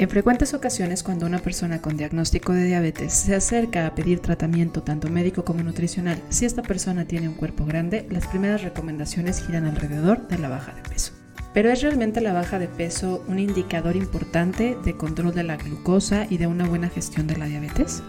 [0.00, 4.82] En frecuentes ocasiones cuando una persona con diagnóstico de diabetes se acerca a pedir tratamiento
[4.82, 9.66] tanto médico como nutricional, si esta persona tiene un cuerpo grande, las primeras recomendaciones giran
[9.66, 11.12] alrededor de la baja de peso.
[11.52, 16.26] Pero ¿es realmente la baja de peso un indicador importante de control de la glucosa
[16.30, 18.02] y de una buena gestión de la diabetes?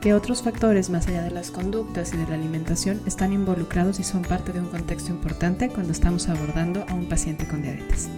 [0.00, 4.02] ¿Qué otros factores más allá de las conductas y de la alimentación están involucrados y
[4.02, 8.08] son parte de un contexto importante cuando estamos abordando a un paciente con diabetes?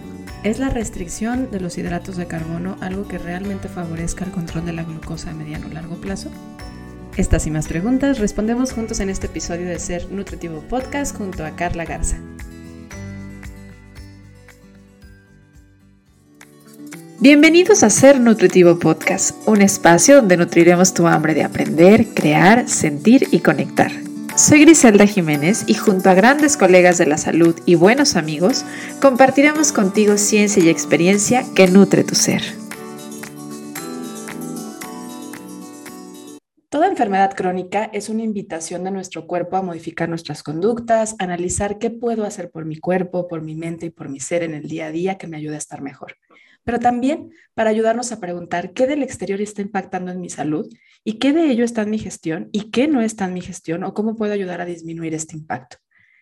[0.43, 4.73] ¿Es la restricción de los hidratos de carbono algo que realmente favorezca el control de
[4.73, 6.31] la glucosa a mediano o largo plazo?
[7.15, 11.51] Estas y más preguntas respondemos juntos en este episodio de Ser Nutritivo Podcast junto a
[11.55, 12.17] Carla Garza.
[17.19, 23.27] Bienvenidos a Ser Nutritivo Podcast, un espacio donde nutriremos tu hambre de aprender, crear, sentir
[23.29, 23.91] y conectar.
[24.41, 28.65] Soy Griselda Jiménez y junto a grandes colegas de la salud y buenos amigos,
[28.99, 32.41] compartiremos contigo ciencia y experiencia que nutre tu ser.
[36.69, 41.91] Toda enfermedad crónica es una invitación de nuestro cuerpo a modificar nuestras conductas, analizar qué
[41.91, 44.87] puedo hacer por mi cuerpo, por mi mente y por mi ser en el día
[44.87, 46.15] a día que me ayude a estar mejor
[46.63, 50.67] pero también para ayudarnos a preguntar qué del exterior está impactando en mi salud
[51.03, 53.83] y qué de ello está en mi gestión y qué no está en mi gestión
[53.83, 55.77] o cómo puedo ayudar a disminuir este impacto.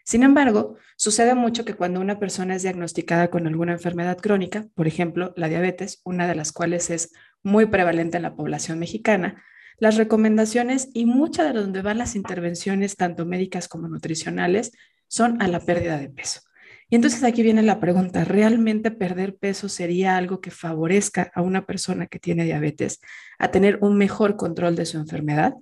[0.06, 4.88] Sin embargo, sucede mucho que cuando una persona es diagnosticada con alguna enfermedad crónica, por
[4.88, 7.12] ejemplo, la diabetes, una de las cuales es
[7.44, 9.44] muy prevalente en la población mexicana,
[9.78, 14.72] las recomendaciones y muchas de donde van las intervenciones, tanto médicas como nutricionales,
[15.08, 16.42] son a la pérdida de peso.
[16.90, 21.68] Y entonces aquí viene la pregunta, ¿realmente perder peso sería algo que favorezca a una
[21.68, 23.00] persona que tiene diabetes
[23.38, 25.54] a tener un mejor control de su enfermedad?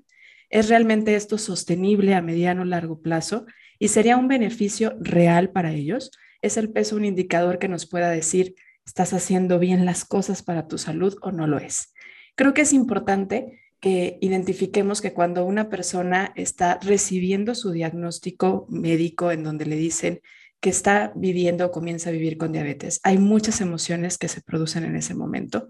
[0.49, 3.45] ¿Es realmente esto sostenible a mediano o largo plazo?
[3.77, 6.11] ¿Y sería un beneficio real para ellos?
[6.41, 10.67] ¿Es el peso un indicador que nos pueda decir, estás haciendo bien las cosas para
[10.67, 11.93] tu salud o no lo es?
[12.35, 19.31] Creo que es importante que identifiquemos que cuando una persona está recibiendo su diagnóstico médico
[19.31, 20.21] en donde le dicen,
[20.59, 22.99] que está viviendo o comienza a vivir con diabetes.
[23.03, 25.69] Hay muchas emociones que se producen en ese momento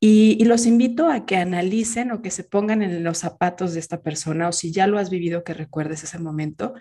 [0.00, 4.02] y, los invito a que analicen o que se pongan en los zapatos de esta
[4.02, 6.74] persona o si ya lo has vivido, que recuerdes ese momento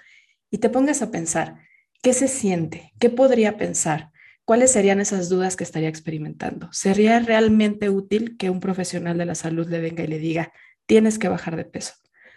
[0.51, 1.55] y te pongas a pensar,
[2.01, 2.93] ¿qué se siente?
[2.99, 4.11] ¿Qué podría pensar?
[4.45, 6.69] ¿Cuáles serían esas dudas que estaría experimentando?
[6.71, 10.53] ¿Sería realmente útil que un profesional de la salud le venga y le diga,
[10.85, 11.93] tienes que bajar de peso?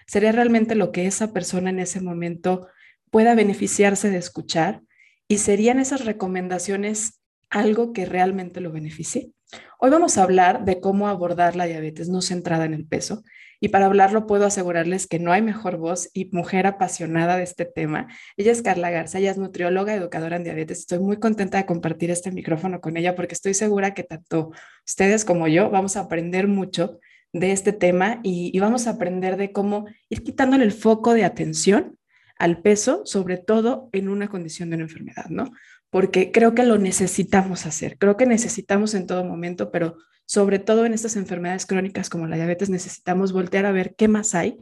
[0.07, 2.67] ¿Sería realmente lo que esa persona en ese momento
[3.11, 4.83] pueda beneficiarse de escuchar?
[5.31, 7.21] ¿Y serían esas recomendaciones
[7.51, 9.31] algo que realmente lo beneficie?
[9.79, 13.23] Hoy vamos a hablar de cómo abordar la diabetes no centrada en el peso.
[13.61, 17.65] Y para hablarlo puedo asegurarles que no hay mejor voz y mujer apasionada de este
[17.65, 18.09] tema.
[18.37, 20.81] Ella es Carla Garza, ella es nutrióloga, educadora en diabetes.
[20.81, 24.51] Estoy muy contenta de compartir este micrófono con ella porque estoy segura que tanto
[24.85, 26.99] ustedes como yo vamos a aprender mucho
[27.33, 31.23] de este tema y, y vamos a aprender de cómo ir quitándole el foco de
[31.23, 32.00] atención
[32.41, 35.51] al peso, sobre todo en una condición de una enfermedad, ¿no?
[35.91, 40.87] Porque creo que lo necesitamos hacer, creo que necesitamos en todo momento, pero sobre todo
[40.87, 44.57] en estas enfermedades crónicas como la diabetes necesitamos voltear a ver qué más hay,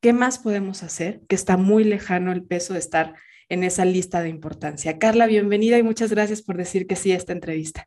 [0.00, 3.14] qué más podemos hacer, que está muy lejano el peso de estar
[3.48, 4.98] en esa lista de importancia.
[5.00, 7.86] Carla, bienvenida y muchas gracias por decir que sí a esta entrevista.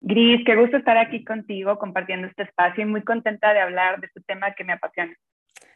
[0.00, 4.06] Gris, qué gusto estar aquí contigo compartiendo este espacio y muy contenta de hablar de
[4.06, 5.12] este tema que me apasiona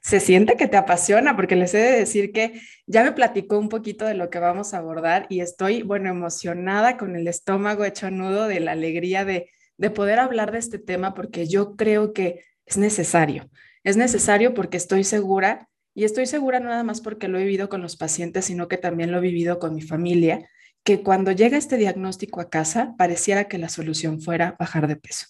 [0.02, 3.68] se siente que te apasiona, porque les he de decir que ya me platicó un
[3.68, 8.10] poquito de lo que vamos a abordar y estoy, bueno, emocionada con el estómago hecho
[8.10, 12.44] nudo de la alegría de, de poder hablar de este tema, porque yo creo que
[12.66, 13.48] es necesario.
[13.84, 17.68] Es necesario porque estoy segura, y estoy segura no nada más porque lo he vivido
[17.68, 20.48] con los pacientes, sino que también lo he vivido con mi familia,
[20.82, 25.26] que cuando llega este diagnóstico a casa, pareciera que la solución fuera bajar de peso.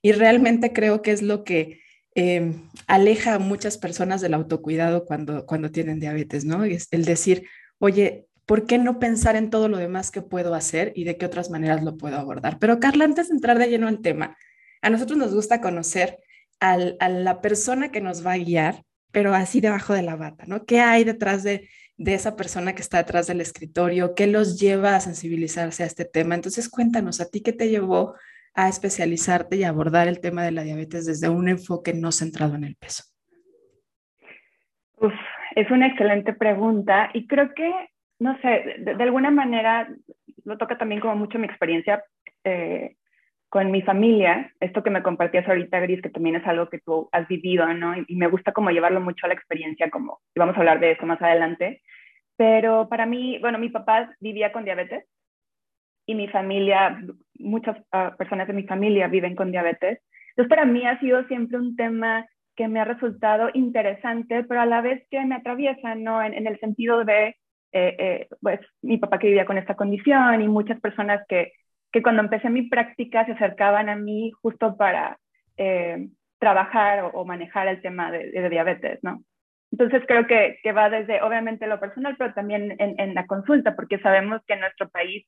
[0.00, 1.83] Y realmente creo que es lo que
[2.16, 6.62] Em, aleja a muchas personas del autocuidado cuando, cuando tienen diabetes, ¿no?
[6.62, 7.48] Es el decir,
[7.78, 11.26] oye, ¿por qué no pensar en todo lo demás que puedo hacer y de qué
[11.26, 12.58] otras maneras lo puedo abordar?
[12.60, 14.36] Pero Carla, antes de entrar de lleno al tema,
[14.80, 16.18] a nosotros nos gusta conocer
[16.60, 20.64] a la persona que nos va a guiar, pero así debajo de la bata, ¿no?
[20.64, 24.14] ¿Qué hay detrás de, de esa persona que está detrás del escritorio?
[24.14, 26.36] ¿Qué los lleva a sensibilizarse a este tema?
[26.36, 28.14] Entonces, cuéntanos, ¿a ti qué te llevó
[28.54, 32.64] a especializarte y abordar el tema de la diabetes desde un enfoque no centrado en
[32.64, 33.04] el peso?
[35.54, 37.72] Es una excelente pregunta y creo que,
[38.18, 39.88] no sé, de, alguna manera
[40.44, 42.02] lo toca también como mucho mi experiencia
[42.44, 42.96] eh,
[43.48, 47.08] con mi familia, esto que me compartías ahorita, Gris, que también es algo que tú
[47.12, 47.96] has vivido, ¿no?
[47.96, 50.80] Y, y me gusta como llevarlo mucho a la experiencia, como, y vamos a hablar
[50.80, 51.80] de eso más adelante,
[52.36, 55.04] pero para mí, bueno, mi papá vivía con diabetes,
[56.06, 57.00] y mi familia,
[57.38, 60.00] muchas ah, personas de mi familia viven con diabetes.
[60.30, 64.66] Entonces, para mí ha sido siempre un tema que me ha resultado interesante, pero a
[64.66, 66.22] la vez que me atraviesa, ¿no?
[66.22, 67.28] En, el sentido de,
[67.72, 71.52] eh, eh, pues, mi papá que vivía con esta condición y muchas personas que,
[71.92, 75.18] que cuando empecé mi práctica se acercaban a mí justo para
[75.56, 76.08] eh,
[76.38, 79.22] trabajar o, manejar el tema de, de, diabetes, ¿no?
[79.72, 83.74] Entonces creo que, que, va desde, obviamente, lo personal, pero también en, en la consulta,
[83.74, 85.26] porque sabemos que en nuestro país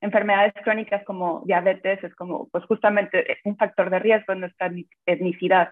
[0.00, 4.70] enfermedades crónicas como diabetes es como, pues justamente un factor de riesgo en nuestra
[5.06, 5.70] etnicidad.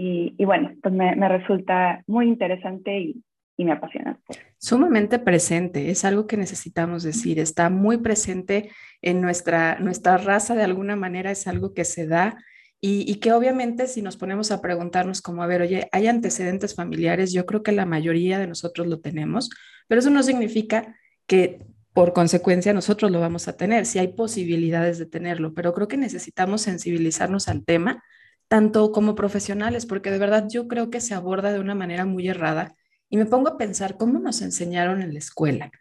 [0.00, 3.24] Y, bueno, pues me, resulta muy interesante y,
[3.56, 4.16] me apasiona.
[4.58, 8.70] Sumamente presente, es algo que necesitamos decir, está muy presente
[9.02, 12.38] en nuestra, nuestra raza de alguna manera, es algo que se da
[12.80, 16.76] y, y, que obviamente si nos ponemos a preguntarnos como, a ver, oye, ¿hay antecedentes
[16.76, 17.32] familiares?
[17.32, 19.50] Yo creo que la mayoría de nosotros lo tenemos,
[19.88, 20.94] pero eso no significa
[21.26, 21.66] que
[21.98, 25.96] por consecuencia nosotros lo vamos a tener, si hay posibilidades de tenerlo, pero creo que
[25.96, 28.04] necesitamos sensibilizarnos al tema
[28.46, 32.28] tanto como profesionales, porque de verdad yo creo que se aborda de una manera muy
[32.28, 32.76] errada
[33.10, 35.72] y me pongo a pensar cómo nos enseñaron en la escuela,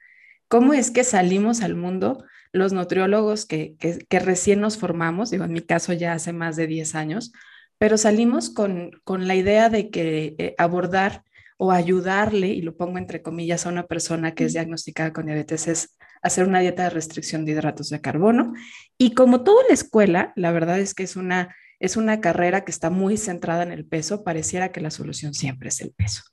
[0.47, 5.53] cómo es que salimos al mundo los nutriólogos que, que, recién nos formamos, digo, en
[5.53, 7.31] mi caso ya hace más de 10 años,
[7.77, 11.23] pero salimos con, con la idea de que eh, abordar
[11.57, 15.67] o ayudarle, y lo pongo entre comillas, a una persona que es diagnosticada con diabetes
[15.67, 15.96] es
[16.27, 18.53] hacer una dieta de restricción de hidratos de carbono.
[18.97, 22.71] Y como toda la escuela, la verdad es que es una es una carrera que
[22.71, 26.23] está muy centrada en el peso, pareciera que la solución siempre es el peso.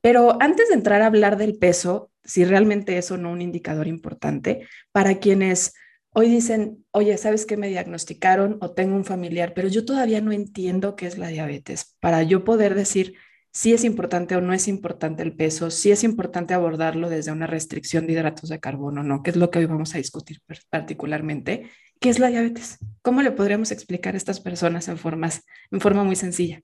[0.00, 3.86] Pero antes de entrar a hablar del peso, si realmente eso no es un indicador
[3.86, 5.74] importante, para quienes
[6.10, 10.32] hoy dicen, oye, ¿sabes qué me diagnosticaron o tengo un familiar, pero yo todavía no
[10.32, 11.96] entiendo qué es la diabetes?
[12.00, 13.14] Para yo poder decir
[13.52, 17.46] si es importante o no es importante el peso, si es importante abordarlo desde una
[17.46, 19.22] restricción de hidratos de carbono, ¿no?
[19.22, 20.38] Que es lo que hoy vamos a discutir
[20.70, 21.70] particularmente.
[22.00, 22.78] ¿Qué es la diabetes?
[23.02, 26.60] ¿Cómo le podríamos explicar a estas personas en, formas, en forma muy sencilla?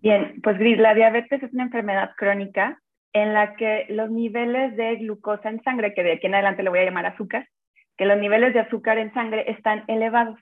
[0.00, 2.80] Bien, pues Gris, la diabetes es una enfermedad crónica
[3.12, 6.70] en la que los niveles de glucosa en sangre, que de aquí en adelante le
[6.70, 7.48] voy a llamar azúcar,
[7.96, 10.38] que los niveles de azúcar en sangre están elevados.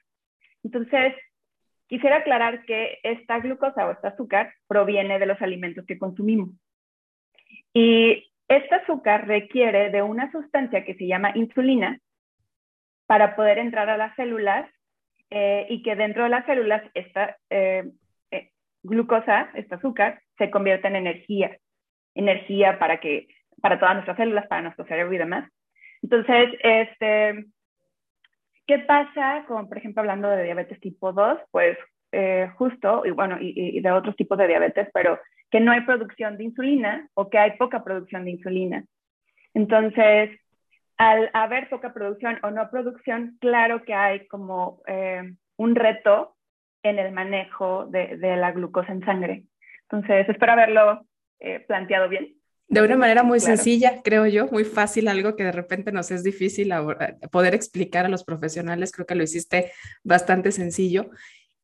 [0.64, 1.14] Entonces,
[1.92, 6.48] quisiera aclarar que esta glucosa o este azúcar proviene de los alimentos que consumimos.
[7.74, 11.98] Y este azúcar requiere de una sustancia que se llama insulina,
[13.04, 14.70] para poder entrar a las células
[15.28, 17.84] eh, y que dentro de las células esta eh,
[18.30, 18.52] eh,
[18.82, 21.58] glucosa, este azúcar, se convierta en energía,
[22.14, 23.28] energía para, que,
[23.60, 25.46] para todas nuestras células, para nuestro cerebro y demás.
[26.00, 27.44] Entonces, este,
[28.66, 31.38] ¿qué pasa con, por ejemplo, hablando de diabetes tipo 2?
[31.50, 31.76] Pues
[32.56, 35.18] justo, y bueno, y, y de otros tipos de diabetes, pero
[35.50, 38.84] que no hay producción de insulina o que hay poca producción de insulina.
[39.54, 40.30] Entonces,
[40.96, 46.36] al haber poca producción o no producción, claro que hay como eh, un reto
[46.82, 49.44] en el manejo de, la glucosa en sangre.
[49.82, 51.04] Entonces, espero haberlo
[51.40, 52.34] eh, planteado bien.
[52.68, 56.22] De una manera muy sencilla, creo yo, muy fácil, algo que de repente nos es
[56.22, 56.72] difícil
[57.30, 59.72] poder explicar a los profesionales, creo que lo hiciste
[60.02, 61.10] bastante sencillo.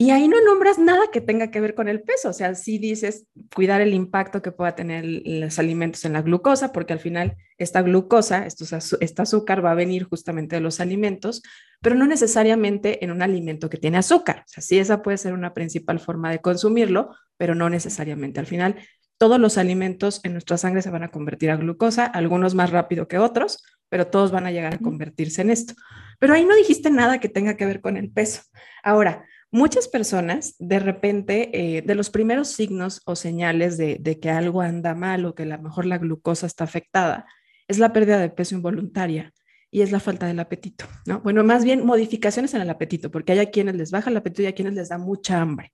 [0.01, 2.79] Y ahí no nombras nada que tenga que ver con el peso, o sea, sí
[2.79, 7.37] dices cuidar el impacto que pueda tener los alimentos en la glucosa, porque al final
[7.57, 11.43] esta glucosa, este azúcar va a venir justamente de los alimentos,
[11.81, 14.45] pero no necesariamente en un alimento que tiene azúcar.
[14.47, 18.39] O sea, sí, esa puede ser una principal forma de consumirlo, pero no necesariamente.
[18.39, 18.77] Al final,
[19.19, 23.09] todos los alimentos en nuestra sangre se van a convertir a glucosa, algunos más rápido
[23.09, 25.75] que otros, pero todos van a llegar a convertirse en esto.
[26.19, 28.43] Pero ahí no dijiste nada que tenga que ver con el peso.
[28.83, 34.61] Ahora, Muchas personas, de repente, eh, de los primeros signos o señales de, que algo
[34.61, 37.25] anda mal o que a lo mejor la glucosa está afectada,
[37.67, 39.33] es la pérdida de peso involuntaria
[39.71, 41.21] y es la falta del apetito, ¿no?
[41.21, 44.43] Bueno, más bien modificaciones en el apetito, porque hay a quienes les baja el apetito
[44.43, 45.73] y a quienes les da mucha hambre.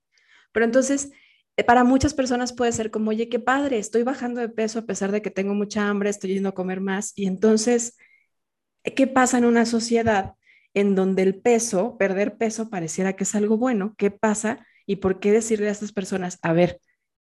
[0.53, 1.11] Pero entonces,
[1.63, 5.13] para muchas personas puede ser como, oye, qué padre, estoy bajando de peso a pesar
[5.13, 7.13] de que tengo mucha hambre, estoy yendo a comer más.
[7.15, 7.97] Y entonces,
[8.83, 10.35] ¿qué pasa en una sociedad
[10.75, 13.95] en donde el peso, perder peso pareciera que es algo bueno.
[13.97, 14.67] ¿Qué pasa?
[14.87, 16.81] ¿Y por qué decirle a estas personas, a ver,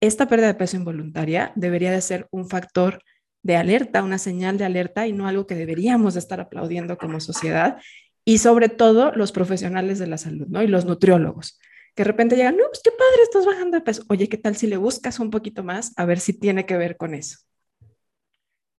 [0.00, 3.02] esta pérdida de peso involuntaria debería de ser un factor
[3.42, 7.76] de alerta, una señal de alerta y no algo que deberíamos estar aplaudiendo como sociedad?
[8.24, 10.62] Y sobre todo los profesionales de la salud, ¿no?
[10.62, 11.60] Y los nutriólogos,
[11.94, 14.02] que de repente llegan, no, pues qué padre, estás bajando de peso.
[14.08, 16.96] Oye, ¿qué tal si le buscas un poquito más a ver si tiene que ver
[16.96, 17.38] con eso?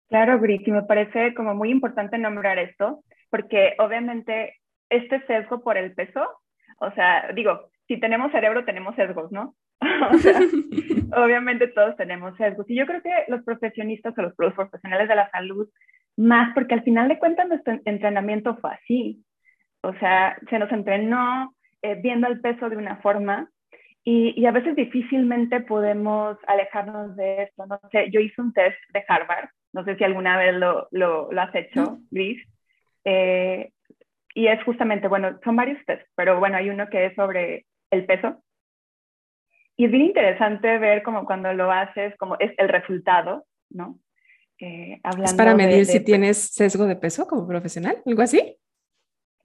[0.08, 4.54] Claro, Gris, y me parece como muy importante nombrar esto, porque obviamente
[4.88, 6.20] este sesgo por el peso,
[6.78, 9.56] o sea, digo, si tenemos cerebro tenemos sesgos, ¿no?
[10.12, 10.38] o sea,
[11.24, 12.68] obviamente todos tenemos sesgos.
[12.68, 15.68] Y yo creo que los profesionistas o los profesionales de la salud,
[16.16, 19.24] más porque al final de cuentas nuestro entrenamiento fue así.
[19.82, 21.54] O sea, se nos entrenó
[21.86, 23.50] eh, viendo el peso de una forma
[24.02, 27.66] y, y, a veces difícilmente podemos alejarnos de esto.
[27.66, 31.30] No sé, yo hice un test de Harvard, no sé si alguna vez lo, lo,
[31.32, 32.40] lo has hecho, Luis,
[33.04, 33.72] eh,
[34.34, 38.04] y es justamente, bueno, son varios tests, pero bueno, hay uno que es sobre el
[38.04, 38.42] peso.
[39.76, 43.98] Y es bien interesante ver como cuando lo haces, como es el resultado, ¿no?
[44.58, 48.02] Eh, ¿Es para medir si tienes sesgo de peso como profesional?
[48.06, 48.56] ¿Algo así?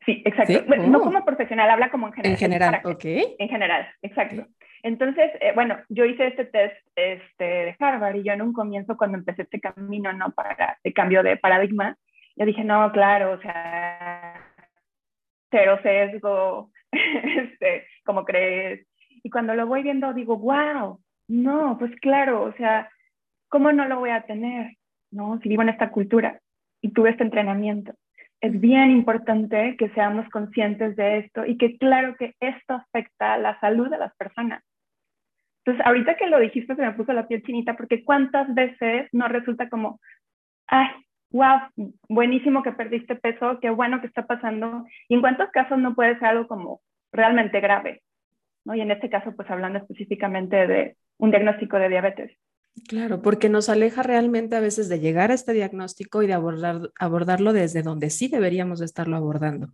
[0.06, 0.64] Sí, exacto.
[0.78, 1.02] No oh.
[1.02, 2.34] como profesional, habla como en general.
[2.34, 3.06] En general, ok.
[3.38, 4.48] En general, exacto.
[4.84, 8.98] Entonces, eh, bueno, yo hice este test este, de Harvard y yo en un comienzo
[8.98, 10.32] cuando empecé este camino, ¿no?
[10.32, 11.98] Para el cambio de paradigma,
[12.36, 14.42] yo dije, no, claro, o sea,
[15.52, 18.88] cero sesgo, este, como crees.
[19.24, 22.90] Y cuando lo voy viendo digo, wow, no, pues claro, o sea,
[23.50, 24.78] ¿cómo no lo voy a tener?
[25.12, 25.40] ¿No?
[25.44, 26.40] Si vivo en esta cultura
[26.82, 27.94] y tuve este entrenamiento
[28.42, 33.38] es bien importante que seamos conscientes de esto y que claro que esto afecta a
[33.38, 34.64] la salud de las personas.
[35.64, 39.28] Entonces, ahorita que lo dijiste, se me puso la piel chinita porque cuántas veces no
[39.28, 40.00] resulta como,
[40.66, 40.88] ay,
[41.30, 41.60] wow,
[42.10, 44.86] buenísimo que perdiste peso, qué bueno que está pasando.
[45.08, 46.82] Y en cuántos casos no puede ser algo como
[47.12, 48.02] realmente grave,
[48.66, 48.74] ¿no?
[48.74, 52.32] Y en este caso, pues hablando específicamente de un diagnóstico de diabetes.
[52.88, 56.92] Claro, porque nos aleja realmente a veces de llegar a este diagnóstico y de abordar,
[56.98, 59.74] abordarlo desde donde sí deberíamos estarlo abordando.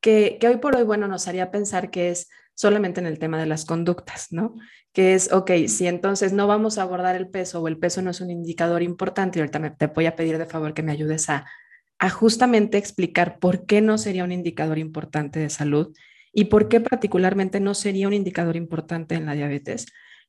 [0.00, 3.38] Que, que, hoy por hoy, bueno, nos haría pensar que es solamente en el tema
[3.38, 4.54] de las conductas, ¿no?
[4.92, 8.10] Que es, ok, si entonces no vamos a abordar el peso o el peso no
[8.10, 11.28] es un indicador importante, y ahorita te voy a pedir de favor que me ayudes
[11.28, 11.44] a
[12.10, 15.94] justamente explicar por qué no sería un indicador importante de salud
[16.32, 19.86] y por qué particularmente no sería un indicador importante en la diabetes,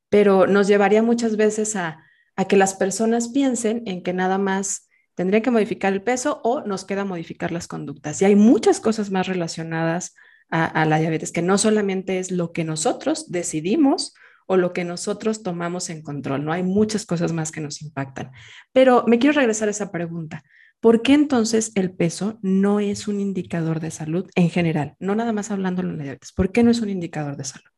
[0.09, 2.03] pero nos llevaría muchas veces a
[2.37, 6.61] a que las personas piensen en que nada más tendrían que modificar el peso o
[6.61, 8.21] nos queda modificar las conductas.
[8.21, 10.15] Y hay muchas cosas más relacionadas
[10.49, 14.13] a, la diabetes, que no solamente es lo que nosotros decidimos
[14.45, 16.53] o lo que nosotros tomamos en control, ¿no?
[16.53, 18.31] Hay muchas cosas más que nos impactan.
[18.71, 20.43] Pero me quiero regresar a esa pregunta.
[20.79, 24.95] ¿Por qué entonces el peso no es un indicador de salud en general?
[24.99, 26.31] No nada más hablando de la diabetes.
[26.31, 27.69] ¿Por qué no es un indicador de salud?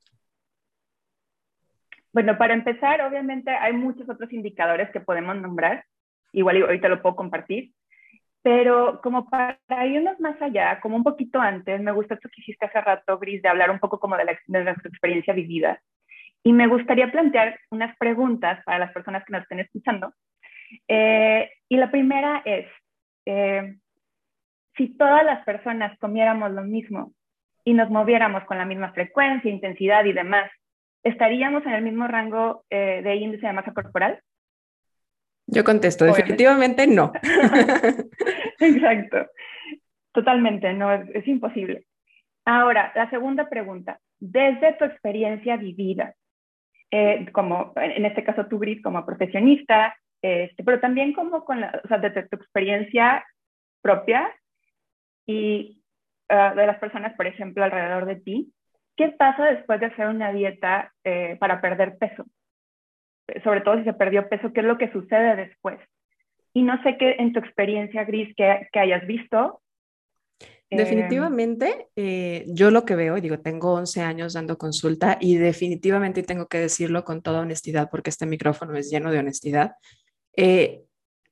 [2.12, 5.86] Bueno, para empezar, obviamente hay muchos otros indicadores que podemos nombrar,
[6.32, 7.72] igual ahorita lo puedo compartir,
[8.42, 12.66] pero como para irnos más allá, como un poquito antes, me gusta esto que hiciste
[12.66, 15.82] hace rato, Gris, de hablar un poco como de, la, de nuestra experiencia vivida.
[16.42, 20.14] Y me gustaría plantear unas preguntas para las personas que nos estén escuchando.
[20.88, 22.66] Eh, y la primera es,
[23.26, 23.76] eh,
[24.78, 27.14] si todas las personas comiéramos lo mismo
[27.66, 30.50] y nos moviéramos con la misma frecuencia, intensidad y demás,
[31.04, 34.22] ¿estaríamos en el mismo rango eh, de índice de masa corporal?
[35.48, 37.12] Yo contesto, definitivamente no.
[38.60, 39.28] Exacto,
[40.12, 41.86] totalmente, no, es, imposible.
[42.46, 46.14] Ahora, la segunda pregunta, desde tu experiencia vivida,
[46.92, 51.82] eh, como en este caso tú, Gris, como profesionista, este, pero también como con la,
[51.84, 53.24] o sea, desde tu experiencia
[53.82, 54.30] propia
[55.26, 55.82] y
[56.28, 58.54] ah, de las personas, por ejemplo, alrededor de ti,
[59.00, 62.26] ¿Qué pasa después de hacer una dieta eh, para perder peso?
[63.46, 65.80] Sobre todo si se perdió peso, ¿qué es lo que sucede después?
[66.54, 69.62] Y no sé qué en tu experiencia, Gris, que, hayas visto.
[70.70, 76.22] Definitivamente, eh, yo lo que veo, y digo, tengo 11 años dando consulta y definitivamente
[76.22, 79.76] tengo que decirlo con toda honestidad porque este micrófono es lleno de honestidad.
[80.36, 80.82] Eh,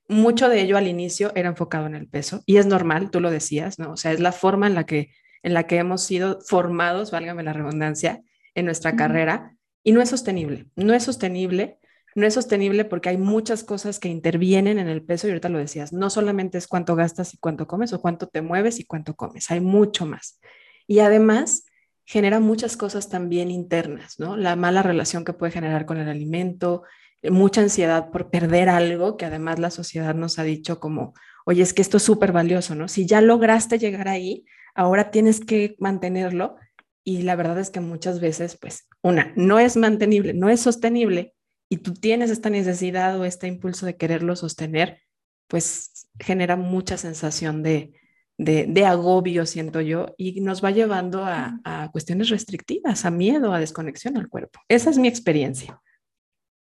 [0.08, 3.30] mucho de ello al inicio era enfocado en el peso y es normal, tú lo
[3.30, 3.92] decías, ¿no?
[3.92, 5.10] O sea, es la forma en la que
[5.42, 8.22] en la que hemos sido formados, válgame la redundancia,
[8.54, 9.54] en nuestra carrera
[9.84, 10.66] y no es sostenible.
[10.74, 11.78] No es sostenible,
[12.14, 15.58] no es sostenible porque hay muchas cosas que intervienen en el peso y ahorita lo
[15.58, 19.14] decías, no solamente es cuánto gastas y cuánto comes o cuánto te mueves y cuánto
[19.14, 20.40] comes, hay mucho más.
[20.86, 21.64] Y además
[22.04, 24.36] genera muchas cosas también internas, ¿no?
[24.36, 26.82] La mala relación que puede generar con el alimento,
[27.22, 31.14] mucha ansiedad por perder algo que además la sociedad nos ha dicho como,
[31.44, 32.88] oye, es que esto es súper valioso, ¿no?
[32.88, 34.44] Si ya lograste llegar ahí,
[34.78, 36.56] ahora tienes que mantenerlo
[37.04, 41.34] y la verdad es que muchas veces, pues, una, no es mantenible, no es sostenible
[41.68, 45.00] y tú tienes esta necesidad o este impulso de quererlo sostener,
[45.48, 47.92] pues genera mucha sensación de,
[48.36, 54.16] de, agobio, siento yo, y nos va llevando a, cuestiones restrictivas, a miedo, a desconexión
[54.16, 54.60] al cuerpo.
[54.68, 55.80] Esa es mi experiencia.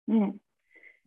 [0.06, 0.32] Mm.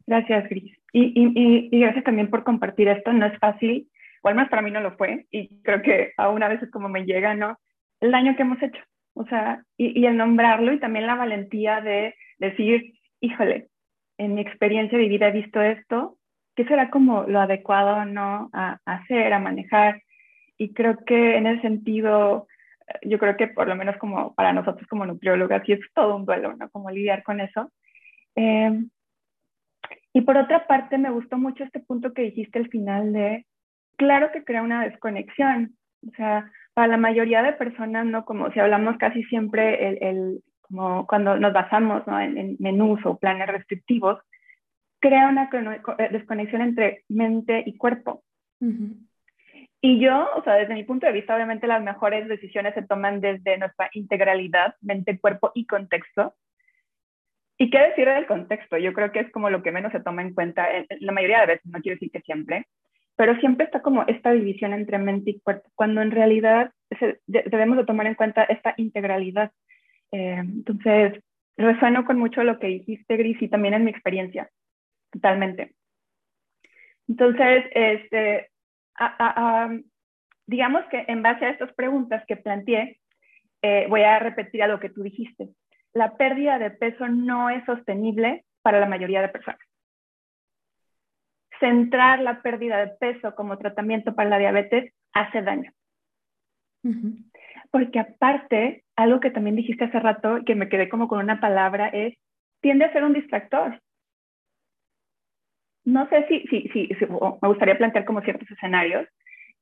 [0.05, 0.77] Gracias, Gris.
[0.93, 3.13] Y, y, y, gracias también por compartir esto.
[3.13, 3.89] No es fácil
[4.29, 7.05] al menos para mí no lo fue, y creo que aún a veces como me
[7.05, 7.59] llega, ¿no?
[8.01, 8.81] El daño que hemos hecho,
[9.15, 13.69] o sea, y, el nombrarlo y también la valentía de decir, híjole,
[14.17, 16.19] en mi experiencia vivida he visto esto,
[16.55, 18.51] ¿qué será como lo adecuado, ¿no?
[18.53, 20.03] A, hacer, a manejar.
[20.57, 22.47] Y creo que en ese sentido,
[23.03, 26.25] yo creo que por lo menos como para nosotros como nutriólogas, sí es todo un
[26.25, 26.69] duelo, ¿no?
[26.71, 27.73] Como lidiar con eso.
[28.37, 28.85] Eh,
[30.13, 33.47] y por otra parte, me gustó mucho este punto que dijiste al final de,
[33.99, 35.77] claro que crea una desconexión.
[36.07, 38.25] O sea, para la mayoría de personas, ¿no?
[38.25, 42.21] Como si hablamos casi siempre, el, el como cuando nos basamos ¿no?
[42.21, 44.19] en, menús o planes restrictivos,
[45.01, 48.23] crea una eh, desconexión entre mente y cuerpo.
[49.81, 53.21] Y yo, o sea, desde mi punto de vista, obviamente las mejores decisiones se toman
[53.21, 56.35] desde nuestra integralidad, mente, cuerpo y contexto.
[57.57, 58.77] ¿Y qué decir del contexto?
[58.77, 60.69] Yo creo que es como lo que menos se toma en cuenta,
[61.01, 62.67] la mayoría de veces, no quiero decir que siempre,
[63.19, 66.71] pero siempre está como esta división entre mente y cuerpo, cuando en realidad
[67.27, 69.51] debemos de tomar en cuenta esta integralidad.
[70.13, 71.21] Eh, entonces,
[71.57, 74.49] resueno con mucho lo que dijiste, Gris, y también en mi experiencia,
[75.11, 75.75] totalmente.
[77.09, 78.51] Entonces, este,
[80.47, 83.01] digamos que en base a estas preguntas que planteé,
[83.63, 85.49] eh, voy a repetir a lo que tú dijiste.
[85.93, 89.59] La pérdida de peso no es sostenible para la mayoría de personas.
[91.61, 95.73] Centrar la pérdida de peso como tratamiento para la diabetes hace daño.
[97.71, 101.89] Porque aparte, algo que también dijiste hace rato, que me quedé como con una palabra,
[101.89, 102.15] es,
[102.61, 103.81] tiende a ser un distractor.
[105.85, 109.07] No sé si, si, si, me gustaría plantear como ciertos escenarios.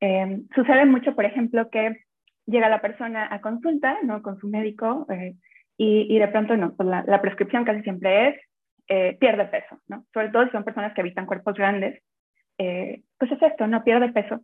[0.01, 2.05] Eh, sucede mucho, por ejemplo, que
[2.47, 4.23] llega la persona a consulta, ¿no?
[4.23, 5.35] Con su médico eh,
[5.77, 8.37] y, y, de pronto, no, pues la, la, prescripción casi siempre es
[8.89, 10.05] eh, pierde peso, ¿no?
[10.13, 12.03] Sobre todo si son personas que habitan cuerpos grandes,
[12.57, 13.85] pues es esto, ¿no?
[13.85, 14.41] Pierde peso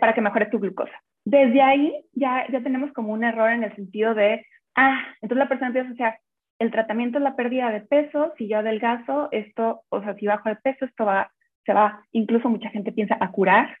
[0.00, 3.74] para que mejore tu glucosa desde ahí ya, ya tenemos como un error en el
[3.76, 6.20] sentido de, ah, entonces la persona empieza a asociar,
[6.58, 10.48] el tratamiento es la pérdida de peso, si yo adelgazo, esto, o sea, si bajo
[10.48, 11.30] de peso, esto va,
[11.66, 13.76] se va, incluso mucha gente piensa a curar.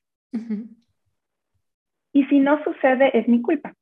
[2.12, 3.72] Y si no sucede, es mi culpa.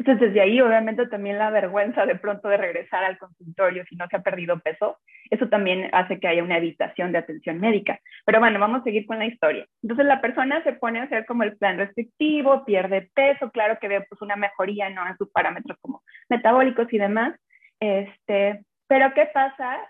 [0.00, 4.08] Entonces, desde ahí, obviamente, también la vergüenza de pronto de regresar al consultorio si no
[4.08, 4.96] se ha perdido peso,
[5.28, 8.00] eso también hace que haya una evitación de atención médica.
[8.24, 9.66] Pero bueno, vamos a seguir con la historia.
[9.82, 13.88] Entonces, la persona se pone a hacer como el plan restrictivo, pierde peso, claro que
[13.88, 15.06] ve pues una mejoría ¿no?
[15.06, 17.38] en sus parámetros como metabólicos y demás.
[17.78, 19.80] Este, pero, ¿qué pasa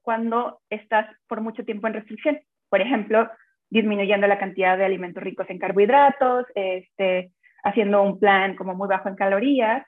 [0.00, 2.40] cuando estás por mucho tiempo en restricción?
[2.70, 3.30] Por ejemplo,
[3.68, 7.32] disminuyendo la cantidad de alimentos ricos en carbohidratos, este,
[7.64, 9.86] haciendo un plan como muy bajo en calorías.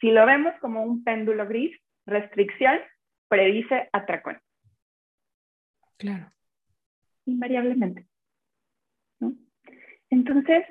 [0.00, 1.76] Si lo vemos como un péndulo gris,
[2.06, 2.78] restricción
[3.28, 4.38] predice atracón.
[5.98, 6.30] Claro.
[7.26, 8.06] Invariablemente.
[10.10, 10.64] Entonces,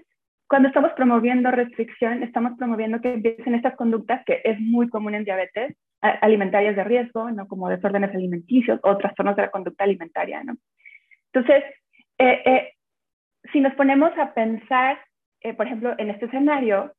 [0.48, 5.26] cuando estamos promoviendo restricción, estamos promoviendo que empiecen estas conductas que es muy común en
[5.26, 7.48] diabetes, alimentarias de riesgo, ¿no?
[7.48, 10.44] como desórdenes alimenticios o trastornos de la conducta alimentaria.
[10.44, 10.56] ¿no?
[11.34, 11.64] Entonces,
[12.18, 12.74] eh, eh,
[13.52, 15.00] si nos ponemos a pensar
[15.42, 16.94] eh, por ejemplo, en este escenario,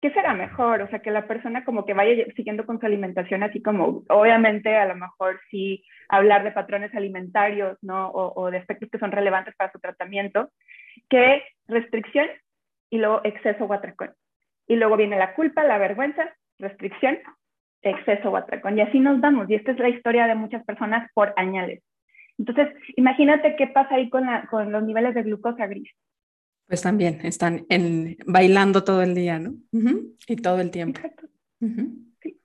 [0.00, 0.82] ¿qué será mejor?
[0.82, 4.76] O sea, que la persona como que vaya siguiendo con su alimentación, así como, obviamente,
[4.76, 8.10] a lo mejor sí hablar de patrones alimentarios, ¿no?
[8.10, 10.50] O, de aspectos que son relevantes para su tratamiento,
[11.08, 12.26] que restricción
[12.90, 14.12] y luego exceso o atracón.
[14.66, 17.18] Y luego viene la culpa, la vergüenza, restricción,
[17.82, 18.78] exceso o atracón.
[18.78, 19.48] Y así nos damos.
[19.48, 21.82] Y esta es la historia de muchas personas por añales.
[22.38, 25.90] Entonces, imagínate qué pasa ahí con, con los niveles de glucosa gris.
[26.68, 29.54] Pues también están en, bailando todo el día, ¿no?
[30.28, 31.00] Y todo el tiempo.
[31.00, 31.26] Exacto.
[32.22, 32.40] sí.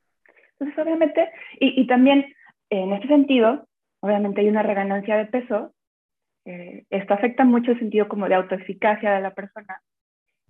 [0.59, 2.33] Entonces, obviamente, y, y, también
[2.69, 3.67] en este sentido,
[3.99, 5.73] obviamente hay una reganancia de peso.
[6.45, 9.81] Eh, esto afecta mucho el sentido como de autoeficacia de la persona.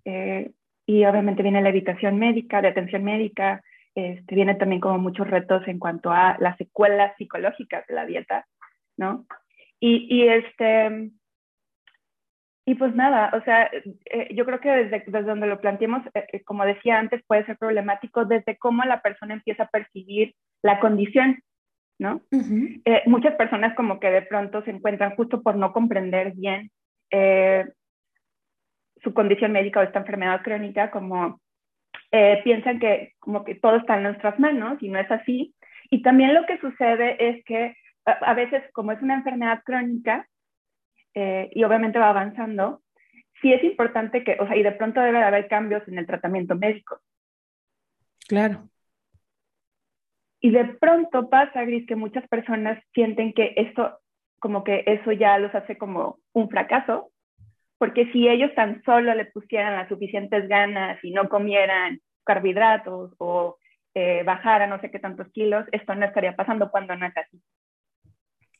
[0.05, 0.51] Eh,
[0.85, 3.63] y obviamente viene la evitación médica, de atención médica,
[3.95, 8.45] este, viene también como muchos retos en cuanto a las secuelas psicológicas de la dieta,
[8.97, 9.25] ¿no?
[9.79, 11.11] Y, y este,
[12.65, 13.69] y pues nada, o sea,
[14.05, 17.45] eh, yo creo que desde, desde donde lo planteemos, eh, eh, como decía antes, puede
[17.45, 21.41] ser problemático desde cómo la persona empieza a percibir la condición,
[21.99, 22.21] ¿no?
[23.05, 26.71] muchas personas como que de pronto se encuentran justo por no comprender bien
[29.03, 31.39] su condición médica o esta enfermedad crónica, como
[32.43, 35.53] piensan que como que todo está en nuestras manos y no es así.
[35.91, 40.27] Y también lo que sucede es que a veces como es una enfermedad crónica,
[41.13, 42.81] eh, y obviamente va avanzando,
[43.41, 46.55] sí es importante que, o sea, y de pronto debe haber cambios en el tratamiento
[46.55, 46.99] médico.
[48.27, 48.69] Claro.
[50.39, 53.99] Y de pronto pasa, Gris, que muchas personas sienten que esto,
[54.39, 57.11] como que eso ya los hace como un fracaso,
[57.77, 63.57] porque si ellos tan solo le pusieran las suficientes ganas y no comieran carbohidratos o
[63.93, 67.41] eh, bajaran no sé qué tantos kilos, esto no estaría pasando cuando no es así.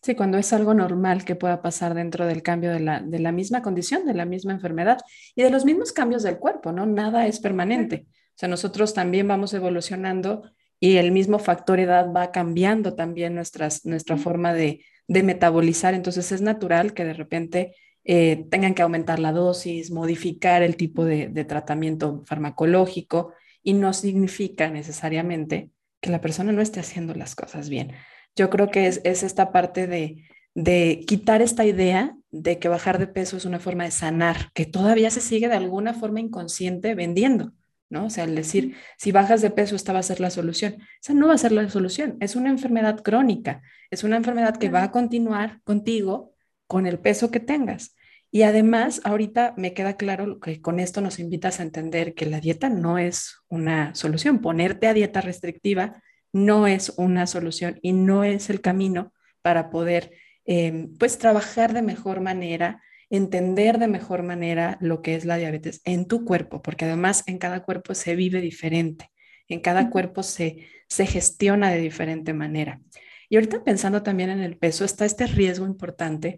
[0.03, 3.31] Sí, cuando es algo normal que pueda pasar dentro del cambio de la, de la
[3.31, 4.97] misma condición, de la misma enfermedad
[5.33, 6.85] y de los mismos cambios del cuerpo, ¿no?
[6.85, 8.05] Nada es permanente.
[8.09, 10.43] O sea, nosotros también vamos evolucionando
[10.77, 15.93] y el mismo factor edad va cambiando también nuestras, nuestra forma de, de metabolizar.
[15.93, 21.05] Entonces es natural que de repente eh, tengan que aumentar la dosis, modificar el tipo
[21.05, 25.69] de, de tratamiento farmacológico y no significa necesariamente
[26.01, 27.93] que la persona no esté haciendo las cosas bien.
[28.35, 33.37] Yo creo que es, esta parte de, quitar esta idea de que bajar de peso
[33.37, 37.53] es una forma de sanar, que todavía se sigue de alguna forma inconsciente vendiendo,
[37.89, 38.05] ¿no?
[38.05, 40.77] O sea, el decir, si bajas de peso, esta va a ser la solución.
[41.01, 44.69] Esa no va a ser la solución, es una enfermedad crónica, es una enfermedad que
[44.69, 46.33] va a continuar contigo
[46.67, 47.95] con el peso que tengas.
[48.31, 52.39] Y además, ahorita me queda claro que con esto nos invitas a entender que la
[52.39, 54.39] dieta no es una solución.
[54.41, 56.01] Ponerte a dieta restrictiva
[56.33, 60.11] no es una solución y no es el camino para poder
[60.45, 65.81] em, pues trabajar de mejor manera, entender de mejor manera lo que es la diabetes
[65.85, 69.11] en tu cuerpo, porque además en cada cuerpo se vive diferente,
[69.47, 72.81] en cada cuerpo se, se gestiona de diferente manera.
[73.29, 76.37] Y ahorita pensando también en el peso, está este riesgo importante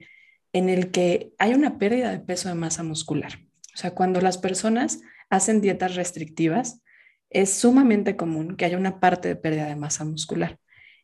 [0.53, 3.39] en el que hay una pérdida de peso de masa muscular.
[3.73, 6.81] O sea, cuando las personas hacen dietas restrictivas,
[7.29, 10.57] es sumamente común que haya una parte de pérdida de masa muscular.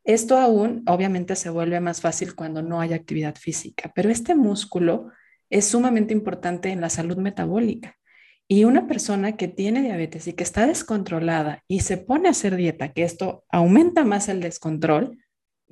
[0.04, 5.12] Esto aún obviamente se vuelve más fácil cuando no hay actividad física, pero este músculo
[5.50, 7.98] es sumamente importante en la salud metabólica.
[8.48, 12.56] Y una persona que tiene diabetes y que está descontrolada y se pone a hacer
[12.56, 15.20] dieta, que esto aumenta más el descontrol,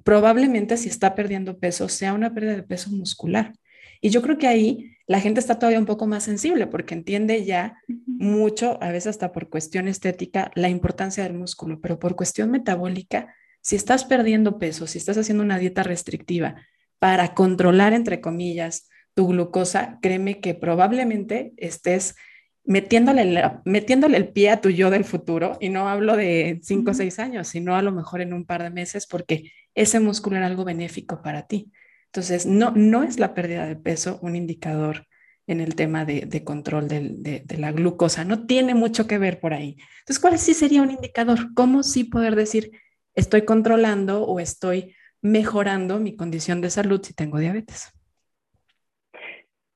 [0.03, 3.53] probablemente si está perdiendo peso sea una pérdida de peso muscular.
[4.01, 7.43] Y yo creo que ahí la gente está todavía un poco más sensible porque entiende
[7.43, 12.51] ya mucho, a veces hasta por cuestión estética, la importancia del músculo, pero por cuestión
[12.51, 16.55] metabólica, si estás perdiendo peso, si estás haciendo una dieta restrictiva
[16.99, 22.15] para controlar, entre comillas, tu glucosa, créeme que probablemente estés
[22.63, 26.93] metiéndole, metiéndole el pie a tu yo del futuro, y no hablo de cinco o
[26.93, 30.45] seis años, sino a lo mejor en un par de meses, porque ese músculo era
[30.45, 31.71] algo benéfico para ti.
[32.10, 35.06] Entonces, no, no es la pérdida de peso un indicador
[35.45, 38.24] en el tema de, control de, la glucosa.
[38.24, 39.78] No tiene mucho que ver por ahí.
[40.00, 41.54] Entonces, ¿cuál sí sería un indicador?
[41.56, 42.72] ¿Cómo sí poder decir,
[43.15, 47.91] estoy controlando o estoy mejorando mi condición de salud si tengo diabetes?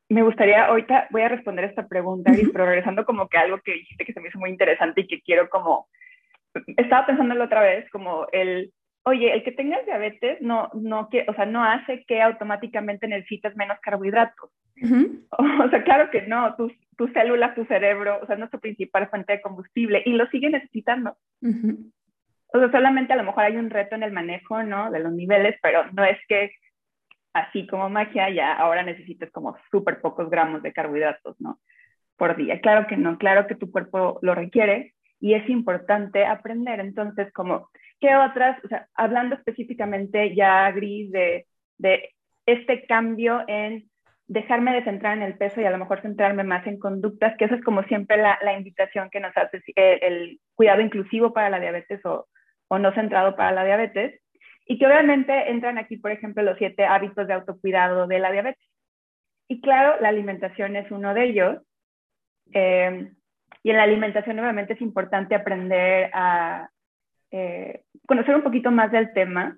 [0.09, 4.05] Me gustaría, ahorita voy a responder esta pregunta, pero regresando como que algo que dijiste
[4.05, 5.87] que se me hizo muy interesante y que quiero como,
[6.77, 8.71] estaba pensándolo otra vez, como el
[9.03, 13.77] oye, el que tengas diabetes no, no, o sea, no hace que automáticamente necesites menos
[13.81, 14.49] carbohidratos.
[15.37, 19.09] O sea, claro que no, tus, tus células, tu cerebro, o sea, es nuestra principal
[19.09, 21.15] fuente de combustible y lo sigue necesitando.
[21.41, 24.91] O sea, solamente a lo mejor hay un reto en el manejo, ¿no?
[24.91, 26.51] De los niveles, pero no es que
[27.33, 31.59] así como magia ya ahora necesites como súper pocos gramos de carbohidratos, ¿no?
[32.15, 32.61] Por día.
[32.61, 36.81] Claro que no, claro que tu cuerpo lo requiere y es importante aprender.
[36.81, 37.69] Entonces, como
[38.03, 42.09] ¿Qué otras, o sea, hablando específicamente ya, Gris, de, de
[42.45, 43.89] este cambio en
[44.27, 47.45] dejarme de centrar en el peso y a lo mejor centrarme más en conductas, que
[47.45, 51.61] eso es como siempre la, la invitación que nos hace el, cuidado inclusivo para la
[51.61, 52.27] diabetes o,
[52.67, 54.19] o, no centrado para la diabetes.
[54.65, 58.69] Y que obviamente entran aquí, por ejemplo, los siete hábitos de autocuidado de la diabetes.
[59.47, 61.57] Y claro, la alimentación es uno de ellos.
[62.51, 63.13] Eh,
[63.63, 66.69] y en la alimentación obviamente es importante aprender a,
[67.31, 69.57] eh, conocer un poquito más del tema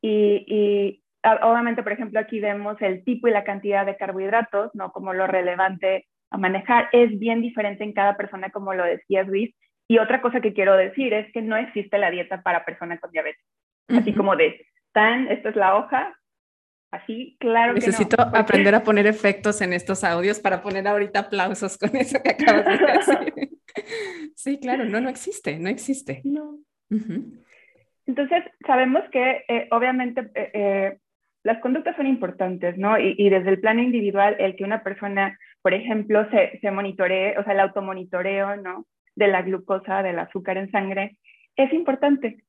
[0.00, 1.02] y,
[1.42, 4.92] obviamente, por ejemplo, aquí vemos el tipo y la cantidad de carbohidratos, ¿no?
[4.92, 6.88] Como lo relevante a manejar.
[6.92, 9.52] Es bien diferente en cada persona, como lo decía Luis.
[9.88, 13.10] Y otra cosa que quiero decir es que no existe la dieta para personas con
[13.10, 13.42] diabetes.
[13.88, 16.14] Así como de, tan, esta es la hoja,
[16.90, 17.74] Así, claro.
[17.74, 22.30] Necesito aprender a poner efectos en estos audios para poner ahorita aplausos con eso que
[22.30, 23.48] acabas de decir.
[24.34, 26.22] sí, claro, no, no existe, no existe.
[26.24, 26.58] No.
[28.06, 30.98] Entonces, sabemos que eh, obviamente eh, eh,
[31.42, 32.98] las conductas son importantes, ¿no?
[32.98, 37.44] Y, desde el plano individual, el que una persona, por ejemplo, se, se monitoree, o
[37.44, 38.86] sea, el automonitoreo, ¿no?
[39.14, 41.18] De la glucosa, del azúcar en sangre,
[41.56, 42.42] es importante.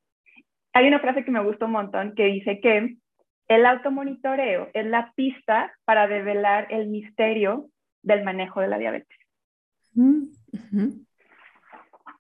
[0.74, 2.98] Hay una frase que me gusta un montón que dice que
[3.48, 7.70] el automonitoreo es la pista para develar el misterio
[8.04, 9.18] del manejo de la diabetes.
[9.94, 10.24] Mm,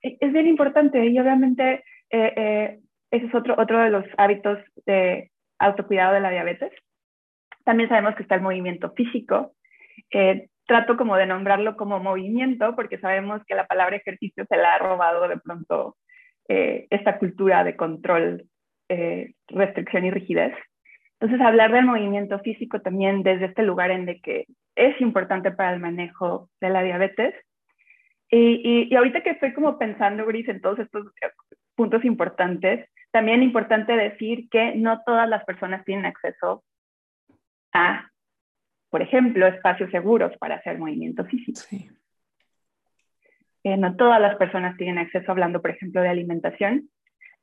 [0.01, 2.79] e, es bien importante y obviamente eh, eh,
[3.11, 6.71] ese es otro, otro de los hábitos de autocuidado de la diabetes.
[7.63, 9.53] También sabemos que está el movimiento físico.
[10.11, 14.75] Eh, trato como de nombrarlo como movimiento porque sabemos que la palabra ejercicio se la
[14.75, 15.97] ha robado de pronto
[16.49, 18.45] esta cultura de control,
[19.49, 20.53] restricción y rigidez.
[21.19, 25.73] Entonces, hablar del movimiento físico también desde este lugar en de que es importante para
[25.73, 27.33] el manejo de la diabetes.
[28.29, 31.07] Y, y, ahorita que estoy como pensando, Gris, en todos estos
[31.75, 36.63] puntos importantes, también es importante decir que no todas las personas tienen acceso
[37.73, 38.11] a,
[38.89, 41.59] por ejemplo, espacios seguros para hacer movimiento físico.
[43.63, 46.89] Eh, no todas las personas tienen acceso, hablando, por ejemplo, de alimentación,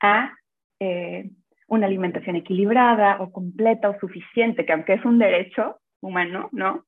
[0.01, 0.35] a
[0.81, 1.31] eh,
[1.67, 6.85] una alimentación equilibrada o completa o suficiente, que aunque es un derecho humano, ¿no?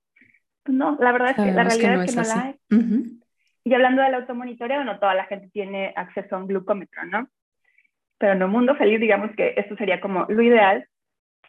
[0.62, 2.56] Pues no, la verdad es que la realidad es que no la hay.
[3.64, 7.28] Y hablando del automonitoreo, no toda la gente tiene acceso a un glucómetro, ¿no?
[8.18, 10.86] Pero en un mundo feliz, digamos que esto sería como lo ideal.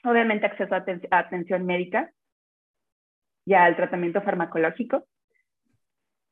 [0.03, 2.11] Obviamente acceso a, atención médica
[3.45, 5.05] y al tratamiento farmacológico.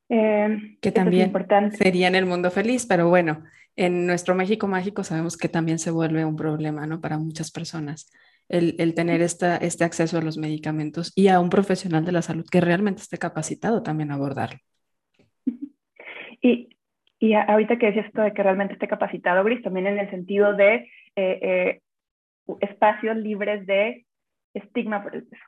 [0.09, 1.33] Eh, que también
[1.71, 3.43] sería en el mundo feliz, pero bueno,
[3.75, 7.01] en nuestro México mágico sabemos que también se vuelve un problema, ¿no?
[7.01, 8.11] Para muchas personas.
[8.47, 12.21] El, el, tener esta, este acceso a los medicamentos y a un profesional de la
[12.21, 14.59] salud que realmente esté capacitado también a abordarlo.
[16.41, 16.69] Y,
[17.19, 20.53] y ahorita que decías esto de que realmente esté capacitado, Gris, también en el sentido
[20.53, 20.75] de
[21.15, 21.81] eh, eh,
[22.61, 24.05] espacios libres de
[24.53, 25.43] estigma por el peso.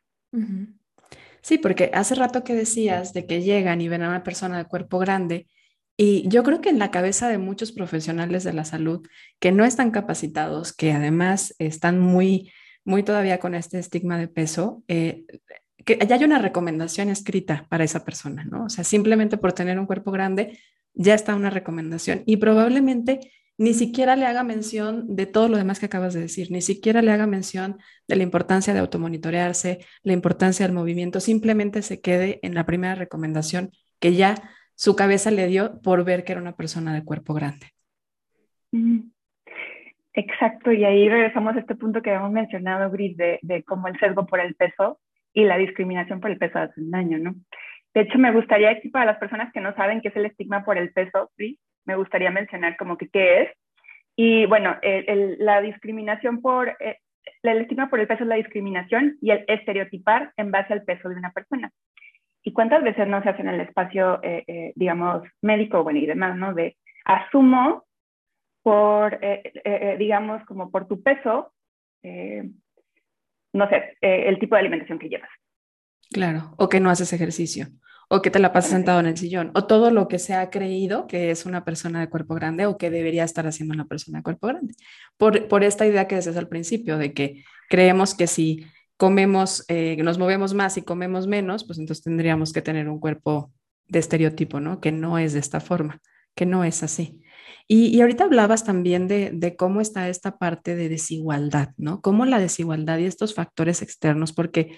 [1.47, 4.65] Sí, porque hace rato que decías de que llegan y ven a una persona de
[4.65, 5.47] cuerpo grande
[5.95, 9.07] y yo creo que en la cabeza de muchos profesionales de la salud
[9.39, 12.51] que no están capacitados, que además están muy,
[12.83, 15.23] muy todavía con este estigma de peso, eh,
[15.85, 18.65] que ya hay una recomendación escrita para esa persona, ¿no?
[18.65, 20.59] O sea, simplemente por tener un cuerpo grande
[20.95, 25.79] ya está una recomendación y probablemente ni siquiera le haga mención de todo lo demás
[25.79, 30.13] que acabas de decir, ni siquiera le haga mención de la importancia de automonitorearse, la
[30.13, 34.35] importancia del movimiento, simplemente se quede en la primera recomendación que ya
[34.75, 37.67] su cabeza le dio por ver que era una persona de cuerpo grande.
[40.13, 43.99] Exacto, y ahí regresamos a este punto que habíamos mencionado, Gris, de, de cómo el
[43.99, 44.99] sesgo por el peso
[45.33, 47.35] y la discriminación por el peso hacen daño, ¿no?
[47.93, 50.63] De hecho, me gustaría decir para las personas que no saben qué es el estigma
[50.63, 53.49] por el peso, Gris, me gustaría mencionar como que qué es.
[54.15, 54.75] Y bueno,
[55.39, 56.97] la discriminación por, eh,
[57.43, 61.09] el estigma por el peso es la discriminación y el estereotipar en base al peso
[61.09, 61.71] de una persona.
[62.43, 66.05] ¿Y cuántas veces no se hace en el espacio, eh, eh, digamos, médico, bueno, y
[66.05, 66.53] demás, ¿no?
[66.53, 67.85] De asumo
[68.63, 71.51] por, eh, digamos, como por tu peso,
[73.53, 75.29] no sé, el tipo de alimentación que llevas.
[76.09, 77.67] Claro, o que no haces ejercicio,
[78.09, 80.49] o que te la pasas sentado en el sillón, o todo lo que se ha
[80.49, 84.19] creído que es una persona de cuerpo grande o que debería estar haciendo una persona
[84.19, 84.73] de cuerpo grande.
[85.17, 88.65] Por, por esta idea que decías al principio, de que creemos que si
[88.95, 93.51] comemos, eh, nos movemos más y comemos menos, pues entonces tendríamos que tener un cuerpo
[93.87, 94.79] de estereotipo, ¿no?
[94.79, 96.01] Que no es de esta forma,
[96.35, 97.21] que no es así.
[97.69, 102.01] Y, ahorita hablabas también de, de, cómo está esta parte de desigualdad, ¿no?
[102.01, 104.77] Cómo la desigualdad y estos factores externos, porque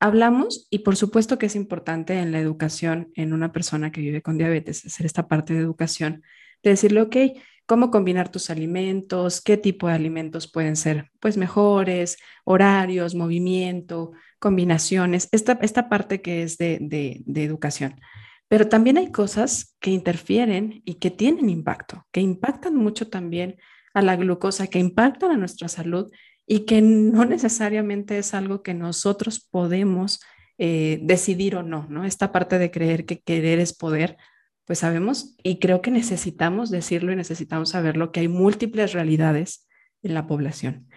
[0.00, 4.22] hablamos, y por supuesto que es importante en la educación, en una persona que vive
[4.22, 6.22] con diabetes, hacer esta parte de educación,
[6.62, 7.16] de decirle, ok,
[7.68, 15.28] cómo combinar tus alimentos, qué tipo de alimentos pueden ser pues mejores, horarios, movimiento, combinaciones,
[15.32, 18.00] esta, esta parte que es de, de, educación.
[18.48, 23.56] Pero también hay cosas que interfieren y que tienen impacto, que impactan mucho también
[23.92, 26.10] a la glucosa, que impactan a nuestra salud
[26.50, 30.20] y que no necesariamente es algo que nosotros podemos
[30.56, 32.04] eh, decidir o no, ¿no?
[32.04, 34.16] Esta parte de creer que querer es poder,
[34.64, 39.68] pues sabemos y creo que necesitamos decirlo y necesitamos saberlo que hay múltiples realidades
[40.02, 40.88] en la población.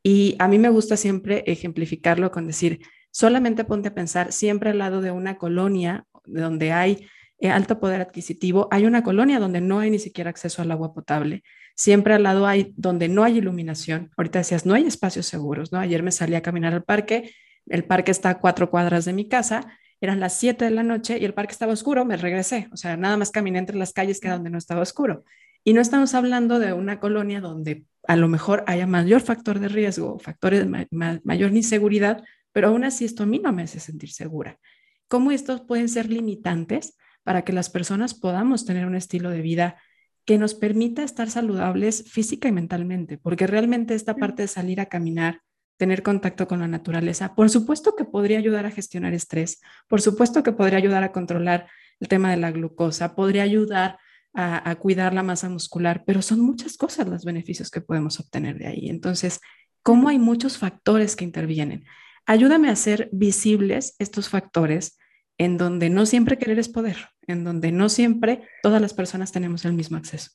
[0.00, 4.78] Y a mí me gusta siempre ejemplificarlo con decir, solamente ponte a pensar siempre al
[4.78, 7.08] lado de una colonia donde hay
[7.48, 11.42] alto poder adquisitivo, hay una colonia donde no hay ni siquiera acceso al agua potable,
[11.74, 14.10] siempre al lado hay donde no hay iluminación.
[14.16, 15.78] Ahorita decías, no hay espacios seguros, ¿no?
[15.78, 17.32] Ayer me salí a caminar al parque,
[17.66, 21.18] el parque está a cuatro cuadras de mi casa eran las 7 de la noche
[21.18, 22.68] y el parque estaba oscuro, me regresé.
[22.72, 25.24] O sea, nada más caminé entre las calles que donde no estaba oscuro.
[25.62, 29.68] Y no estamos hablando de una colonia donde a lo mejor haya mayor factor de
[29.68, 30.88] riesgo, factores de
[31.22, 32.22] mayor inseguridad,
[32.52, 34.58] pero aún así esto a mí no me hace sentir segura.
[35.06, 39.76] ¿Cómo estos pueden ser limitantes para que las personas podamos tener un estilo de vida
[40.24, 43.18] que nos permita estar saludables física y mentalmente?
[43.18, 45.42] Porque realmente esta parte de salir a caminar,
[45.76, 47.34] tener contacto con la naturaleza.
[47.34, 51.68] Por supuesto que podría ayudar a gestionar estrés, por supuesto que podría ayudar a controlar
[52.00, 53.98] el tema de la glucosa, podría ayudar
[54.34, 58.68] a, cuidar la masa muscular, pero son muchas cosas los beneficios que podemos obtener de
[58.68, 58.88] ahí.
[58.88, 59.40] Entonces,
[59.82, 61.84] ¿cómo hay muchos factores que intervienen?
[62.26, 64.98] Ayúdame a hacer visibles estos factores
[65.40, 69.64] en donde no siempre querer es poder, en donde no siempre todas las personas tenemos
[69.64, 70.32] el mismo acceso.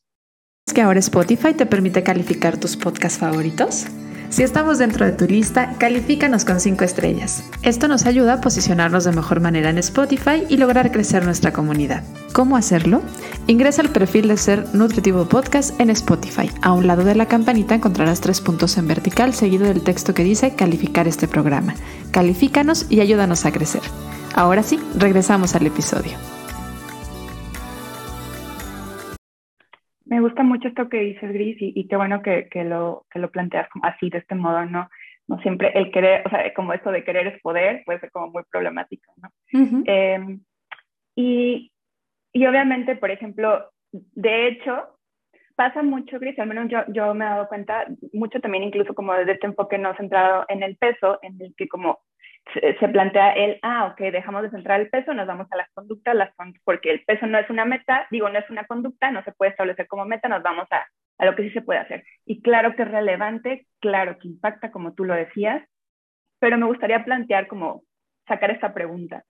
[0.68, 3.86] ¿Es que ahora Spotify te permite calificar tus podcasts favoritos?
[4.30, 7.44] Si estamos dentro de tu lista, califícanos con 5 estrellas.
[7.62, 12.04] Esto nos ayuda a posicionarnos de mejor manera en Spotify y lograr crecer nuestra comunidad.
[12.34, 13.04] ¿Cómo hacerlo?
[13.46, 16.50] Ingresa al perfil de Ser Nutritivo Podcast en Spotify.
[16.64, 20.24] A un lado de la campanita encontrarás tres puntos en vertical seguido del texto que
[20.24, 21.76] dice calificar este programa.
[22.10, 23.84] Califícanos y ayúdanos a crecer.
[24.38, 26.18] Ahora sí, regresamos al episodio.
[30.04, 33.70] Me gusta mucho esto que dices, Gris, y, qué bueno que, lo, que lo planteas
[33.82, 34.90] así, de este modo, ¿no?
[35.30, 38.28] No siempre el querer, o sea, como esto de querer es poder, puede ser como
[38.30, 39.30] muy problemático, ¿no?
[39.86, 40.42] Em,
[41.16, 41.72] y,
[42.34, 45.00] y obviamente, por ejemplo, de hecho,
[45.56, 49.14] pasa mucho, Gris, al menos yo, yo me he dado cuenta, mucho también incluso como
[49.14, 52.00] desde este enfoque no centrado en el peso, en el que como
[52.54, 56.16] se, plantea el, ah, ok, dejamos de centrar el peso, nos vamos a las conductas,
[56.16, 56.32] las,
[56.64, 59.52] porque el peso no es una meta, digo, no es una conducta, no se puede
[59.52, 60.86] establecer como meta, nos vamos a,
[61.18, 62.04] a lo que sí se puede hacer.
[62.26, 65.68] Y claro que es relevante, claro que impacta, como tú lo decías,
[66.40, 67.84] pero me gustaría plantear como
[68.28, 69.24] sacar esta pregunta.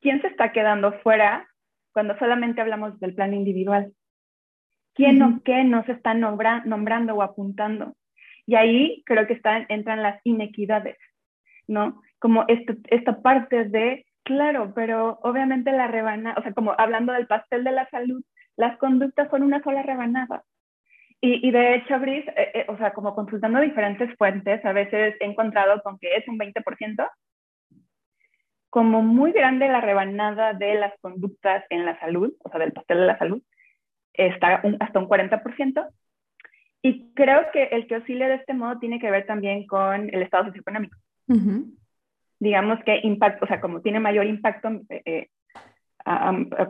[0.00, 1.48] ¿Quién se está quedando fuera
[1.92, 3.92] cuando solamente hablamos del plan individual?
[4.94, 7.94] ¿Quién o qué nos está nombrando o apuntando?
[8.46, 10.96] Y ahí creo que están, entran las inequidades,
[11.68, 12.02] ¿no?
[12.18, 17.64] como esta parte de, claro, pero obviamente la rebanada, o sea, como hablando del pastel
[17.64, 18.22] de la salud,
[18.56, 20.42] las conductas son una sola rebanada.
[21.20, 25.14] Y, y de hecho, Brice, eh, eh, o sea, como consultando diferentes fuentes, a veces
[25.20, 27.08] he encontrado con que es un 20%,
[28.70, 32.98] como muy grande la rebanada de las conductas en la salud, o sea, del pastel
[32.98, 33.42] de la salud,
[34.12, 35.88] está hasta un 40%.
[36.82, 40.22] Y creo que el que oscile de este modo tiene que ver también con el
[40.22, 40.96] estado socioeconómico.
[41.28, 41.76] Uh
[42.38, 45.28] digamos que impacto, o sea, como tiene mayor impacto eh, eh,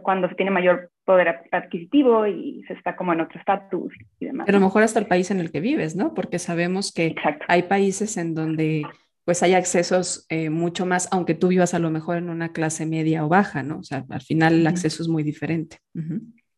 [0.03, 4.47] cuando se tiene mayor poder adquisitivo y se está como en otro estatus y demás.
[4.47, 6.15] Pero a lo mejor hasta el país en el que vives, ¿no?
[6.15, 7.15] Porque sabemos que
[7.49, 8.85] hay países en donde
[9.25, 12.87] pues hay accesos eh, mucho más, aunque tú vivas a lo mejor en una clase
[12.87, 13.79] media o baja, ¿no?
[13.79, 15.79] O sea, al final el acceso es muy diferente.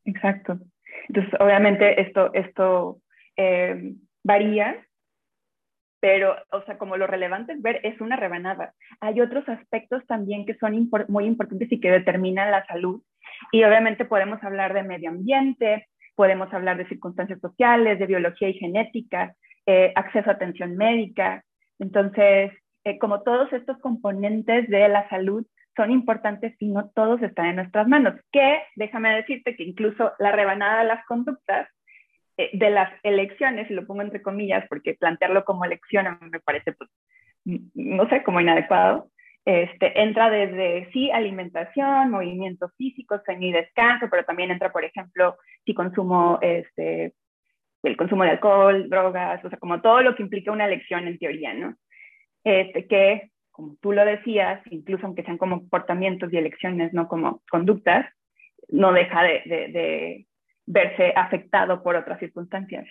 [0.04, 0.58] Exacto.
[1.08, 3.00] Entonces, obviamente esto, esto
[4.22, 4.76] varía
[6.00, 8.74] pero, o sea, como lo relevante es ver, es una rebanada.
[9.00, 13.02] Hay otros aspectos también que son muy importantes y que determinan la salud.
[13.52, 18.54] Y obviamente podemos hablar de medio ambiente, podemos hablar de circunstancias sociales, de biología y
[18.54, 19.34] genética,
[19.66, 21.44] eh, acceso a atención médica.
[21.78, 22.52] Entonces,
[22.84, 27.56] eh, como todos estos componentes de la salud son importantes y no todos están en
[27.56, 28.14] nuestras manos.
[28.32, 31.68] Que déjame decirte que incluso la rebanada de las conductas
[32.52, 36.88] de las elecciones, y lo pongo entre comillas porque plantearlo como elección me parece, pues,
[37.74, 39.10] no sé, como inadecuado,
[39.44, 45.36] este, entra desde, sí, alimentación, movimiento físico, sueño y descanso, pero también entra, por ejemplo,
[45.64, 47.14] si consumo, este,
[47.82, 51.18] el consumo de alcohol, drogas, o sea, como todo lo que implica una elección en
[51.18, 51.74] teoría, ¿no?
[52.44, 57.42] Este, que, como tú lo decías, incluso aunque sean como comportamientos y elecciones, no como
[57.50, 58.06] conductas,
[58.68, 60.27] no deja de
[60.68, 62.86] verse afectado por otras circunstancias.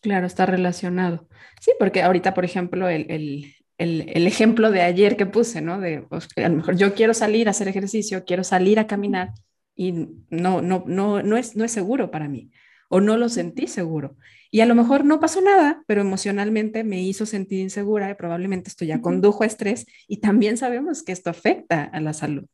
[0.00, 1.28] Claro, está relacionado.
[1.60, 5.78] Sí, porque ahorita, por ejemplo, el, el, el, ejemplo de ayer que puse, ¿no?
[5.78, 9.30] De, pues, a lo mejor yo quiero salir a hacer ejercicio, quiero salir a caminar
[9.76, 9.92] y
[10.30, 12.50] no, no, no, no, es, no es seguro para mí
[12.88, 14.16] o no lo sentí seguro.
[14.50, 18.68] Y a lo mejor no pasó nada, pero emocionalmente me hizo sentir insegura y probablemente
[18.68, 22.44] esto ya condujo a estrés y también sabemos que esto afecta a la salud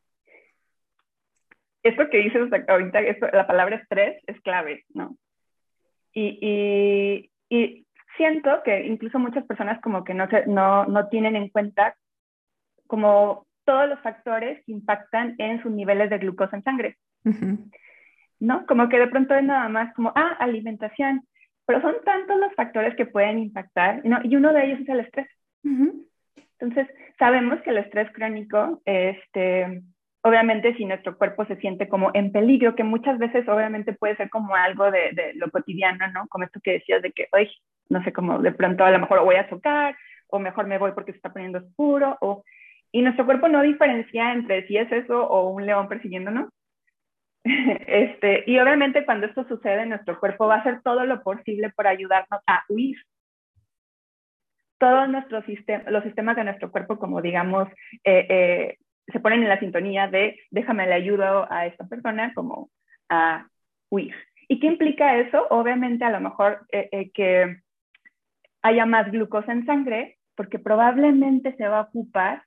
[1.82, 3.00] esto que dices ahorita,
[3.32, 5.16] la palabra estrés es clave, ¿no?
[6.12, 7.84] Y, y,
[8.16, 11.94] siento que incluso muchas personas como que no, se, no, no tienen en cuenta
[12.88, 16.96] como todos los factores que impactan en sus niveles de glucosa en sangre.
[18.40, 18.66] ¿No?
[18.66, 21.22] Como que de pronto es nada más como, ah, alimentación,
[21.66, 24.18] pero son tantos los factores que pueden impactar, ¿no?
[24.24, 25.28] y uno de ellos es el estrés.
[25.62, 26.88] Entonces,
[27.18, 29.82] sabemos que el estrés crónico este,
[30.28, 34.30] obviamente si nuestro cuerpo se siente como en peligro, que muchas veces obviamente puede ser
[34.30, 36.26] como algo de, lo cotidiano, ¿no?
[36.28, 37.50] Como esto que decías de que, hoy,
[37.88, 39.96] no sé, como de pronto a lo mejor voy a chocar,
[40.28, 42.44] o mejor me voy porque se está poniendo oscuro, o...
[42.90, 46.48] Y nuestro cuerpo no diferencia entre si es eso o un león persiguiéndonos.
[47.44, 51.86] este, y obviamente cuando esto sucede, nuestro cuerpo va a hacer todo lo posible por
[51.86, 52.96] ayudarnos a huir.
[54.78, 57.68] Todos nuestros sistemas, los sistemas de nuestro cuerpo, como digamos,
[58.04, 58.78] eh, eh,
[59.12, 62.70] se ponen en la sintonía de déjame le ayudo a esta persona como
[63.08, 63.46] a
[63.90, 64.14] huir.
[64.48, 65.46] ¿Y qué implica eso?
[65.50, 67.60] Obviamente a lo mejor eh, eh, que
[68.62, 72.44] haya más glucosa en sangre porque probablemente se va a ocupar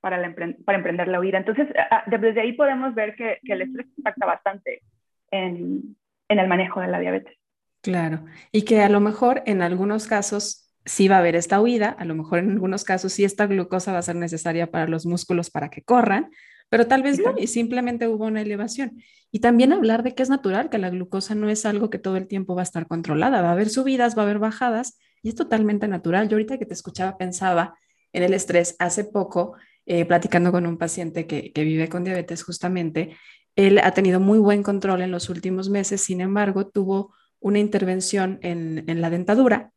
[0.00, 1.38] para, para emprender la huida.
[1.38, 1.68] Entonces,
[2.06, 4.82] desde ahí podemos ver que, que, el estrés impacta bastante
[5.30, 5.96] en,
[6.28, 7.36] en el manejo de la diabetes.
[7.82, 11.90] Claro, y que a lo mejor en algunos casos sí va a haber esta huida,
[11.90, 15.06] a lo mejor en algunos casos sí esta glucosa va a ser necesaria para los
[15.06, 16.30] músculos para que corran,
[16.68, 19.02] pero tal vez no, y simplemente hubo una elevación.
[19.30, 22.16] Y también hablar de que es natural, que la glucosa no es algo que todo
[22.16, 25.28] el tiempo va a estar controlada, va a haber subidas, va a haber bajadas, y
[25.28, 26.28] es totalmente natural.
[26.28, 27.74] Yo ahorita que te escuchaba pensaba
[28.12, 29.54] en el estrés hace poco,
[29.84, 33.16] eh, platicando con un paciente que, que vive con diabetes justamente,
[33.54, 38.38] él ha tenido muy buen control en los últimos meses, sin embargo, tuvo una intervención
[38.42, 39.72] en, en la dentadura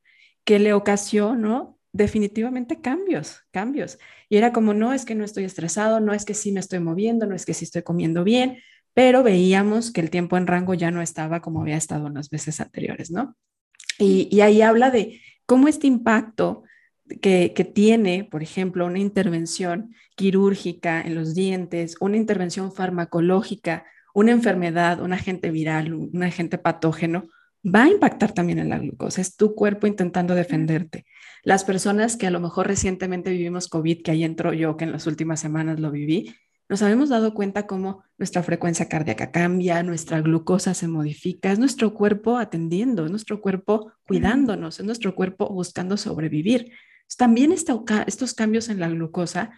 [0.46, 3.98] que le ocasionó definitivamente cambios, cambios.
[4.30, 6.80] Y era como, no es que no estoy estresado, no es que sí me estoy
[6.80, 8.60] moviendo, no es que sí estoy comiendo bien,
[8.94, 12.30] pero veíamos que el tiempo en rango ya no estaba como había estado en las
[12.30, 13.36] veces anteriores, ¿no?
[13.98, 16.64] Y, ahí habla de cómo este impacto
[17.22, 24.32] que, que, tiene, por ejemplo, una intervención quirúrgica en los dientes, una intervención farmacológica, una
[24.32, 27.28] enfermedad, un agente viral, un agente patógeno,
[27.66, 29.22] va a impactar también en la glucosa.
[29.22, 31.06] Es tu cuerpo intentando defenderte.
[31.44, 34.92] Las personas que a lo mejor recientemente vivimos COVID, que ahí entro yo, que en
[34.92, 36.34] las últimas semanas lo viví,
[36.68, 41.94] nos habíamos dado cuenta cómo nuestra frecuencia cardíaca cambia, nuestra glucosa se modifica, es nuestro
[41.94, 46.72] cuerpo atendiendo, es nuestro cuerpo cuidándonos, es nuestro cuerpo buscando sobrevivir.
[47.18, 49.52] También estos cambios en la glucosa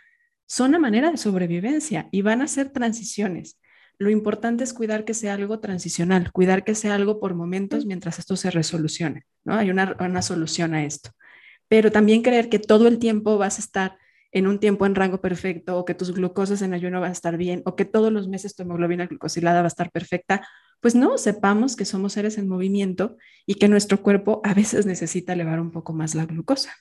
[0.45, 3.57] son una manera de sobrevivencia y van a ser transiciones.
[3.99, 8.19] Lo importante es cuidar que sea algo transicional, cuidar que sea algo por momentos mientras
[8.19, 9.55] esto se resolucione, ¿no?
[9.55, 11.11] Hay una, una solución a esto.
[11.67, 13.97] Pero también creer que todo el tiempo vas a estar
[14.31, 17.37] en un tiempo en rango perfecto o que tus glucosas en ayuno van a estar
[17.37, 20.47] bien o que todos los meses tu hemoglobina glucosilada va a estar perfecta,
[20.79, 25.33] pues no, sepamos que somos seres en movimiento y que nuestro cuerpo a veces necesita
[25.33, 26.73] elevar un poco más la glucosa.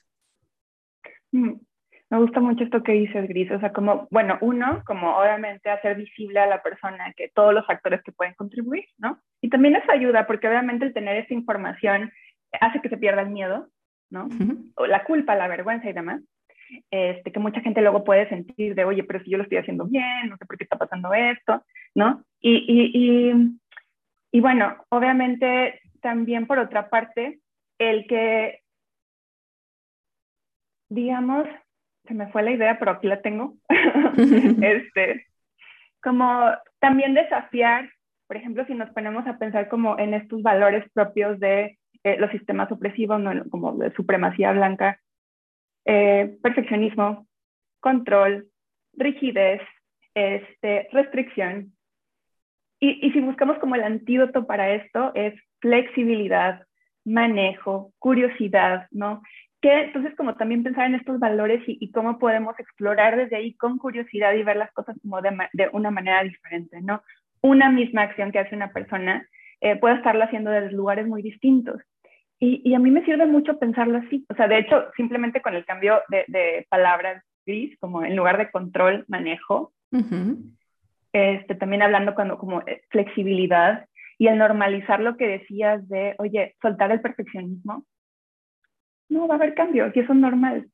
[2.09, 3.51] Me gusta mucho esto que dices, Gris.
[3.51, 7.65] O sea, como, bueno, uno, como obviamente hacer visible a la persona que todos los
[7.65, 9.19] factores que pueden contribuir, ¿no?
[9.41, 12.11] Y también eso ayuda, porque obviamente el tener esta información
[12.61, 13.67] hace que se pierda el miedo,
[14.09, 14.29] ¿no?
[14.75, 16.21] O la culpa, la vergüenza y demás.
[16.91, 19.85] Este, que mucha gente luego puede sentir de, oye, pero si yo lo estoy haciendo
[19.85, 21.63] bien, no sé por qué está pasando esto,
[21.95, 22.23] ¿no?
[22.39, 23.59] Y, y, y,
[24.31, 27.39] y bueno, obviamente también por otra parte,
[27.79, 28.61] el que,
[30.89, 31.47] digamos,
[32.07, 33.55] se me fue la idea, pero aquí la tengo.
[34.61, 35.27] este,
[36.01, 37.89] como también desafiar,
[38.27, 42.31] por ejemplo, si nos ponemos a pensar como en estos valores propios de eh, los
[42.31, 44.99] sistemas opresivos, como de supremacía blanca,
[45.85, 47.27] eh, perfeccionismo,
[47.79, 48.47] control,
[48.93, 49.61] rigidez,
[50.13, 51.73] este, restricción.
[52.79, 56.63] Y, y si buscamos como el antídoto para esto es flexibilidad,
[57.05, 59.21] manejo, curiosidad, ¿no?
[59.61, 63.77] Que entonces como también pensar en estos valores y, cómo podemos explorar desde ahí con
[63.77, 67.01] curiosidad y ver las cosas como de, una manera diferente, ¿no?
[67.41, 69.27] Una misma acción que hace una persona
[69.61, 71.81] eh, puede estarla haciendo desde lugares muy distintos.
[72.39, 74.23] Y, a mí me sirve mucho pensarlo así.
[74.29, 78.51] O sea, de hecho, simplemente con el cambio de, palabras gris, como en lugar de
[78.51, 79.73] control, manejo,
[81.13, 83.87] este, también hablando cuando, como eh, flexibilidad
[84.19, 87.85] y el normalizar lo que decías de, oye, soltar el perfeccionismo,
[89.09, 90.67] no, va a haber cambios y eso es normal.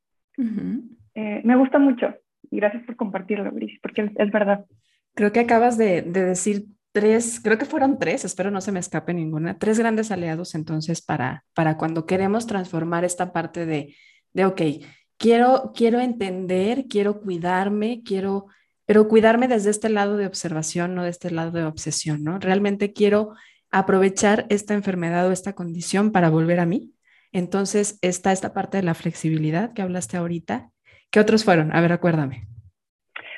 [1.15, 2.13] Eh, me gusta mucho
[2.49, 4.65] y gracias por compartirlo, Brice, porque es, verdad.
[5.13, 9.13] Creo que acabas de, decir tres, creo que fueron tres, espero no se me escape
[9.13, 13.95] ninguna, tres grandes aliados entonces para, para cuando queremos transformar esta parte de,
[14.33, 14.61] de, ok,
[15.17, 18.47] quiero, quiero entender, quiero cuidarme, quiero,
[18.85, 22.39] pero cuidarme desde este lado de observación, no de este lado de obsesión, ¿no?
[22.39, 23.33] Realmente quiero
[23.71, 26.92] aprovechar esta enfermedad o esta condición para volver a mí,
[27.33, 30.69] entonces está esta parte de la flexibilidad que hablaste ahorita.
[31.11, 31.75] ¿Qué otros fueron?
[31.75, 32.47] A ver, acuérdame.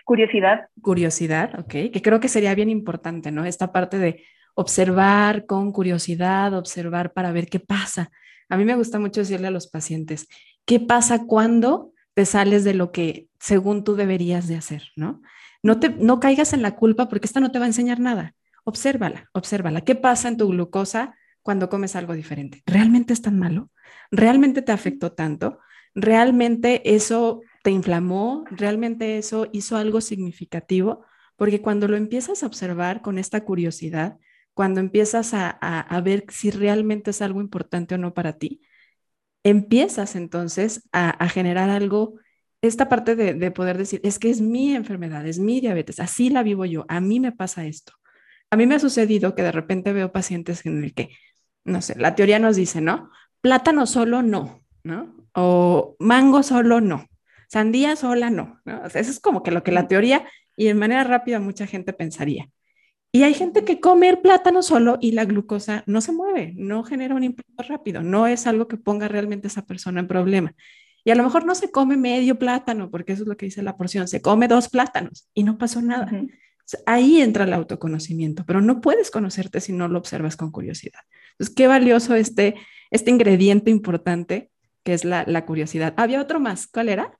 [0.05, 0.67] Curiosidad.
[0.81, 3.43] Curiosidad, ok, que creo que sería bien importante, ¿no?
[3.43, 4.23] Esta parte de
[4.53, 8.11] observar con curiosidad, observar para ver qué pasa.
[8.47, 10.27] A mí me gusta mucho decirle a los pacientes,
[10.65, 15.21] ¿qué pasa cuando te sales de lo que según tú deberías de hacer, ¿no?
[15.63, 18.35] No, te, no caigas en la culpa porque esta no te va a enseñar nada.
[18.63, 19.81] Obsérvala, obsérvala.
[19.81, 22.61] ¿Qué pasa en tu glucosa cuando comes algo diferente?
[22.65, 23.69] ¿Realmente es tan malo?
[24.11, 25.59] ¿Realmente te afectó tanto?
[25.93, 28.45] ¿Realmente eso te inflamó?
[28.51, 31.05] ¿Realmente eso hizo algo significativo?
[31.35, 34.17] Porque cuando lo empiezas a observar con esta curiosidad,
[34.53, 38.61] cuando empiezas a, ver si realmente es algo importante o no para ti,
[39.43, 42.15] empiezas entonces a, generar algo,
[42.61, 46.29] esta parte de, de, poder decir, es que es mi enfermedad, es mi diabetes, así
[46.29, 47.93] la vivo yo, a mí me pasa esto.
[48.49, 51.09] A mí me ha sucedido que de repente veo pacientes en el que,
[51.63, 53.11] no sé, la teoría nos dice, ¿no?
[53.45, 55.15] Plátano solo no, ¿no?
[55.35, 57.05] O mango solo no,
[57.47, 58.87] sandía sola no, ¿no?
[58.87, 60.25] eso es como que lo que la teoría
[60.57, 62.49] y de manera rápida mucha gente pensaría.
[63.11, 66.83] Y hay gente que come el plátano solo y la glucosa no se mueve, no
[66.83, 70.55] genera un impacto rápido, no es algo que ponga realmente a esa persona en problema.
[71.03, 73.61] Y a lo mejor no se come medio plátano, porque eso es lo que dice
[73.61, 76.09] la porción, se come dos plátanos y no pasó nada.
[76.85, 81.01] Ahí entra el autoconocimiento, pero no puedes conocerte si no lo observas con curiosidad.
[81.31, 82.55] Entonces, qué valioso este,
[82.91, 84.49] este ingrediente importante
[84.85, 85.93] que es la, la curiosidad.
[85.97, 87.11] Había otro más, ¿cuál era?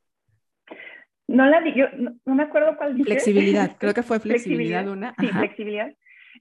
[1.28, 3.06] No la yo no, me acuerdo cuál dije.
[3.06, 5.16] Flexibilidad, creo que fue flexibilidad, una.
[5.20, 5.92] Sí, flexibilidad.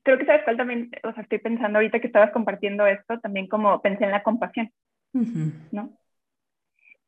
[0.02, 3.48] Creo que sabes cuál también, o sea, estoy pensando ahorita que estabas compartiendo esto, también
[3.48, 4.70] como pensé en la compasión,
[5.72, 5.96] ¿no?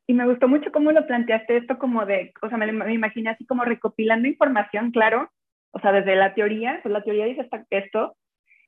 [0.07, 3.29] Y me gustó mucho cómo lo planteaste esto como de, o sea, me, me imaginé
[3.29, 5.29] así como recopilando información, claro,
[5.71, 8.15] o sea, desde la teoría, pues la teoría dice esto,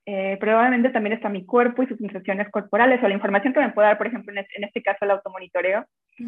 [0.06, 3.70] eh, probablemente también está mi cuerpo y sus sensaciones corporales o la información que me
[3.70, 5.86] puede dar, por ejemplo, en este, en este caso el automonitoreo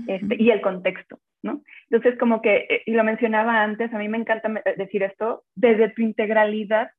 [0.07, 1.63] este, y el contexto, ¿no?
[1.89, 5.89] Entonces, como que, eh, y lo mencionaba antes, a mí me encanta decir esto, desde
[5.89, 6.91] tu integralidad,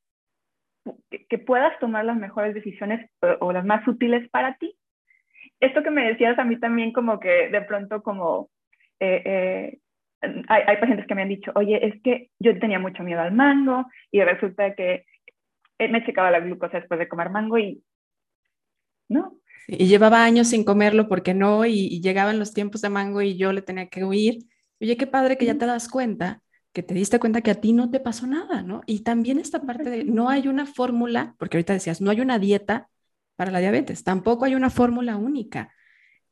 [1.29, 3.09] que, puedas tomar las mejores decisiones
[3.39, 4.75] o, las más útiles para ti.
[5.61, 8.51] Esto que me decías a mí también como que de pronto como...
[8.99, 9.79] Eh,
[10.49, 13.33] hay, hay, pacientes que me han dicho, oye, es que yo tenía mucho miedo al
[13.33, 15.05] mango y resulta que
[15.89, 17.83] me checaba la glucosa después de comer mango y
[19.09, 19.37] no.
[19.67, 23.53] y llevaba años sin comerlo porque no, y, llegaban los tiempos de mango y yo
[23.53, 24.39] le tenía que huir.
[24.81, 26.43] Oye, qué padre que ya te das cuenta,
[26.73, 28.83] que te diste cuenta que a ti no te pasó nada, ¿no?
[28.87, 32.39] Y también esta parte de, no hay una fórmula, porque ahorita decías, no hay una
[32.39, 32.89] dieta
[33.37, 35.73] para la diabetes, tampoco hay una fórmula única.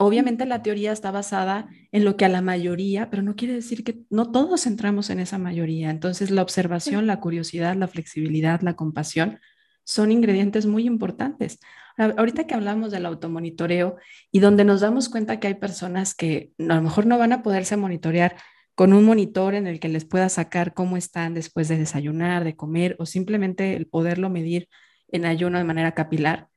[0.03, 3.85] Obviamente la teoría está basada en lo que a la mayoría, pero no quiere decir
[3.85, 5.91] que no todos entramos en esa mayoría.
[5.91, 9.41] Entonces la observación, la curiosidad, la flexibilidad, la compasión
[9.85, 11.59] son ingredientes muy importantes.
[11.99, 13.97] Ahorita que hablamos del automonitoreo
[14.33, 17.43] y donde nos damos cuenta que hay personas que a lo mejor no van a
[17.43, 18.37] poderse monitorear
[18.75, 22.57] con un monitor en el que les pueda sacar cómo están después de desayunar, de
[22.57, 24.67] comer o simplemente el poderlo medir
[25.09, 26.50] en ayuno de manera capilar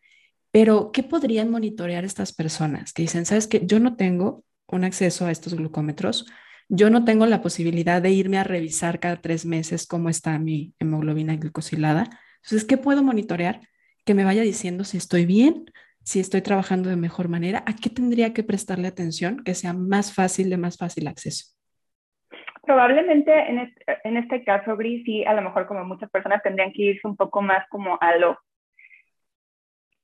[0.53, 5.25] pero, ¿qué podrían monitorear estas personas que dicen, sabes que yo no tengo un acceso
[5.25, 6.27] a estos glucómetros,
[6.69, 10.75] yo no tengo la posibilidad de irme a revisar cada tres meses cómo está mi
[10.77, 12.03] hemoglobina glicosilada?
[12.43, 13.61] Entonces, ¿qué puedo monitorear?
[14.05, 15.65] Que me vaya diciendo si estoy bien,
[16.03, 20.13] si estoy trabajando de mejor manera, a qué tendría que prestarle atención que sea más
[20.13, 21.47] fácil, de más fácil acceso.
[22.61, 26.71] Probablemente en este, en este caso, Gris, sí, a lo mejor como muchas personas tendrían
[26.73, 28.37] que irse un poco más como a lo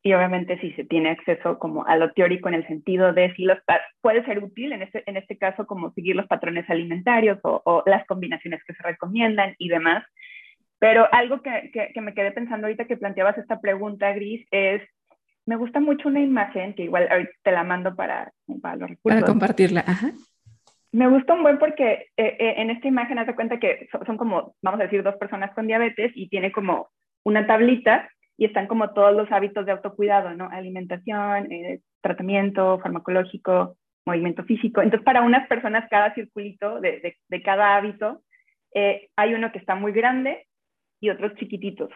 [0.02, 3.44] y obviamente si se tiene acceso como a lo teórico en el sentido de si
[3.44, 3.58] los
[4.02, 8.06] puede ser útil en este, en este caso como seguir los patrones alimentarios o, las
[8.08, 10.06] combinaciones que se recomiendan y demás.
[10.80, 14.82] Pero algo que, que, me quedé pensando ahorita que planteabas esta pregunta, Gris, es,
[15.46, 18.32] me gusta mucho una imagen que igual ahorita te la mando para,
[18.62, 19.20] para los recursos.
[19.20, 20.12] Para compartirla, ajá.
[20.94, 24.06] Me gusta un buen porque eh, eh, en esta imagen haz de cuenta que son,
[24.06, 26.88] son como, vamos a decir, dos personas con diabetes y tiene como
[27.26, 30.48] una tablita y están como todos los hábitos de autocuidado, ¿no?
[30.50, 33.76] Alimentación, eh, tratamiento farmacológico,
[34.06, 34.82] movimiento físico.
[34.82, 38.22] Entonces, para unas personas, cada circulito de, de, cada hábito,
[38.74, 40.48] eh, hay uno que está muy grande
[41.02, 41.90] y otros chiquititos.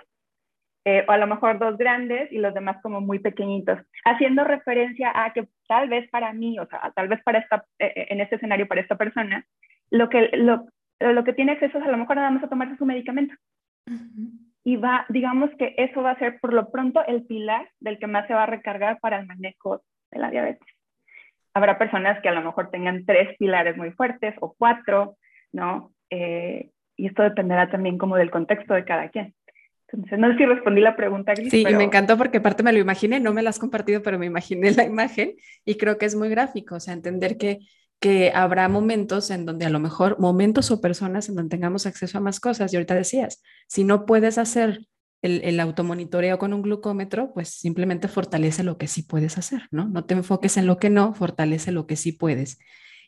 [0.84, 5.14] Eh, o a lo mejor dos grandes y los demás como muy pequeñitos, haciendo referencia
[5.16, 8.68] a que tal vez para mí, o sea, tal vez para esta, en este escenario
[8.68, 9.46] para esta persona,
[9.92, 10.66] lo que, lo,
[11.00, 13.34] lo que tiene acceso es a lo mejor nada más a tomarse su medicamento
[14.64, 18.08] y va, digamos que eso va a ser por lo pronto el pilar del que
[18.08, 20.68] más se va a recargar para el manejo de la diabetes.
[21.54, 25.18] Habrá personas que a lo mejor tengan tres pilares muy fuertes o cuatro,
[25.52, 25.92] ¿no?
[26.10, 29.36] Eh, y esto dependerá también como del contexto de cada quien.
[29.88, 31.34] Entonces, no sé si respondí la pregunta.
[31.34, 34.02] Gris, sí, y me encantó porque parte me lo imaginé, no me la has compartido,
[34.02, 35.36] pero me imaginé la imagen
[35.66, 37.60] y creo que es muy gráfico, o sea, entender que
[38.04, 42.18] que habrá momentos en donde a lo mejor, momentos o personas en donde tengamos acceso
[42.18, 42.74] a más cosas.
[42.74, 44.86] Y ahorita decías, si no puedes hacer
[45.22, 49.88] el, el, automonitoreo con un glucómetro, pues simplemente fortalece lo que sí puedes hacer, ¿no?
[49.88, 52.60] No te enfoques en lo que no, fortalece lo que sí puedes.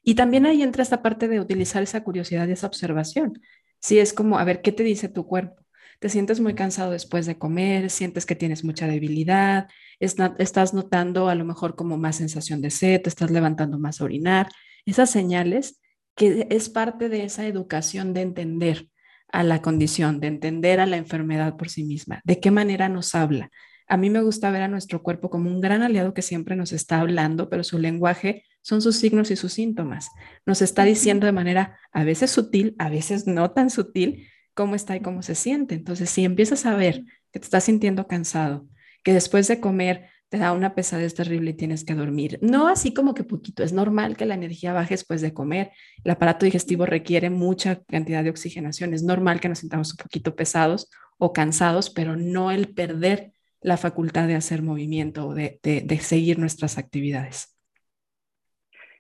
[0.02, 3.42] Y también ahí entra esta parte de utilizar esa curiosidad y esa observación.
[3.82, 5.62] Si es como, a ver, ¿qué te dice tu cuerpo?
[6.00, 7.90] ¿Te sientes muy cansado después de comer?
[7.90, 9.68] ¿Sientes que tienes mucha debilidad?
[10.00, 13.02] ¿Estás notando a lo mejor como más sensación de sed?
[13.02, 14.48] ¿Te estás levantando más a orinar?
[14.86, 15.80] Esas señales
[16.16, 18.90] que es parte de esa educación de entender
[19.32, 23.16] a la condición, de entender a la enfermedad por sí misma, de qué manera nos
[23.16, 23.50] habla.
[23.88, 26.72] A mí me gusta ver a nuestro cuerpo como un gran aliado que siempre nos
[26.72, 30.10] está hablando, pero su lenguaje son sus signos y sus síntomas.
[30.46, 34.96] Nos está diciendo de manera a veces sutil, a veces no tan sutil, cómo está
[34.96, 35.76] y cómo se siente.
[35.76, 38.68] Entonces, si empiezas a ver que te estás sintiendo cansado,
[39.04, 42.40] que después de comer te da una pesadez terrible y tienes que dormir.
[42.42, 45.72] No así como que poquito, es normal que la energía baje después de comer.
[46.04, 48.94] El aparato digestivo requiere mucha cantidad de oxigenación.
[48.94, 53.32] Es normal que nos sintamos un poquito pesados o cansados, pero no el perder
[53.62, 55.58] la facultad de hacer movimiento o de,
[56.02, 57.58] seguir nuestras actividades.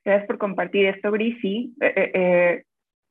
[0.06, 1.76] Gracias por compartir esto, Grisi.
[1.82, 2.64] Eh, eh, eh,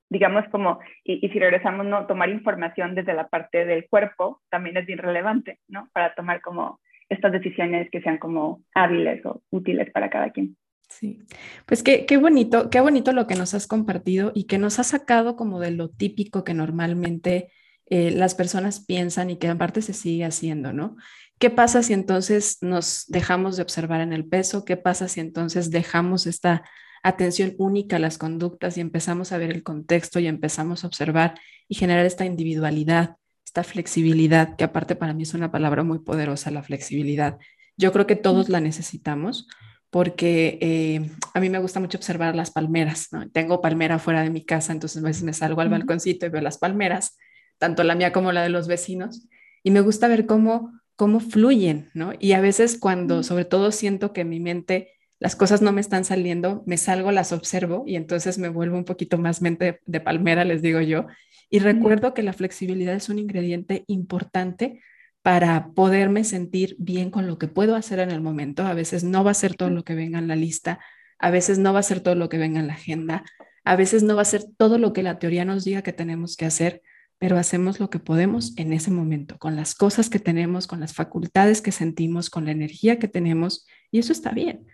[0.09, 2.07] digamos como, y, si regresamos, ¿no?
[2.07, 5.91] tomar información desde la parte del cuerpo también es bien relevante, ¿no?
[5.93, 6.81] Para tomar como
[7.15, 10.57] estas decisiones que sean como hábiles o útiles para cada quien.
[10.89, 11.19] Sí,
[11.67, 14.89] pues qué, qué bonito, qué bonito lo que nos has compartido y que nos has
[14.89, 17.51] sacado como de lo típico que normalmente
[17.87, 20.97] eh, las personas piensan y que aparte se sigue haciendo, ¿no?
[21.39, 24.65] ¿Qué pasa si entonces nos dejamos de observar en el peso?
[24.65, 26.63] ¿Qué pasa si entonces dejamos esta
[27.03, 31.35] atención única a las conductas y empezamos a ver el contexto y empezamos a observar
[31.69, 33.17] y generar esta individualidad,
[33.55, 37.39] esta flexibilidad, que aparte para mí es una palabra muy poderosa, la flexibilidad.
[37.77, 39.47] Yo creo que todos la necesitamos
[39.91, 43.31] porque eh, a mí me gusta mucho observar las palmeras, ¿no?
[43.31, 46.41] Tengo palmera fuera de mi casa, entonces a veces me salgo al balconcito y veo
[46.43, 47.17] las palmeras,
[47.59, 49.29] tanto la mía como la de los vecinos,
[49.63, 52.11] y me gusta ver cómo, cómo fluyen, ¿no?
[52.19, 54.91] Y a veces cuando sobre todo siento que mi mente
[55.21, 58.85] las cosas no me están saliendo, me salgo, las observo y entonces me vuelvo un
[58.85, 61.07] poquito más mente de palmera, les digo yo.
[61.55, 64.83] Y recuerdo que la flexibilidad es un ingrediente importante
[65.23, 68.67] para poderme sentir bien con lo que puedo hacer en el momento.
[68.67, 70.81] A veces no va a ser todo lo que venga en la lista,
[71.17, 73.23] a veces no va a ser todo lo que venga en la agenda,
[73.63, 76.37] a veces no va a ser todo lo que la teoría nos diga que tenemos
[76.37, 76.83] que hacer,
[77.19, 80.93] pero hacemos lo que podemos en ese momento, con las cosas que tenemos, con las
[80.93, 84.67] facultades que sentimos, con la energía que tenemos, y eso está bien.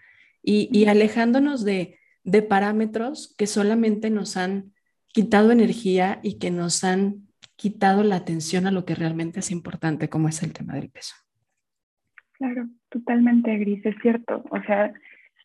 [0.43, 1.99] Y, alejándonos de,
[2.49, 4.73] parámetros que solamente nos han
[5.13, 10.09] quitado energía y que nos han quitado la atención a lo que realmente es importante,
[10.09, 11.15] como es el tema del peso.
[12.33, 14.43] Claro, totalmente gris, es cierto.
[14.51, 14.93] O sea,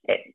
[0.08, 0.34] eh,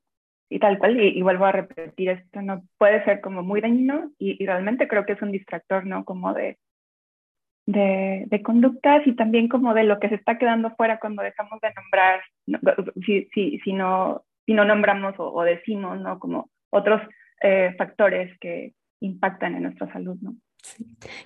[0.51, 4.45] y tal cual, y, vuelvo a repetir, esto no puede ser como muy dañino y,
[4.45, 6.05] realmente creo que es un distractor, ¿no?
[6.05, 6.59] Como de,
[7.67, 11.73] de, conductas y también como de lo que se está quedando fuera cuando dejamos de
[11.73, 12.21] nombrar,
[13.07, 13.29] si,
[13.63, 16.19] si, no, si no nombramos o, decimos, ¿no?
[16.19, 17.01] Como otros
[17.43, 20.37] eh, factores que impactan en nuestra salud, ¿no?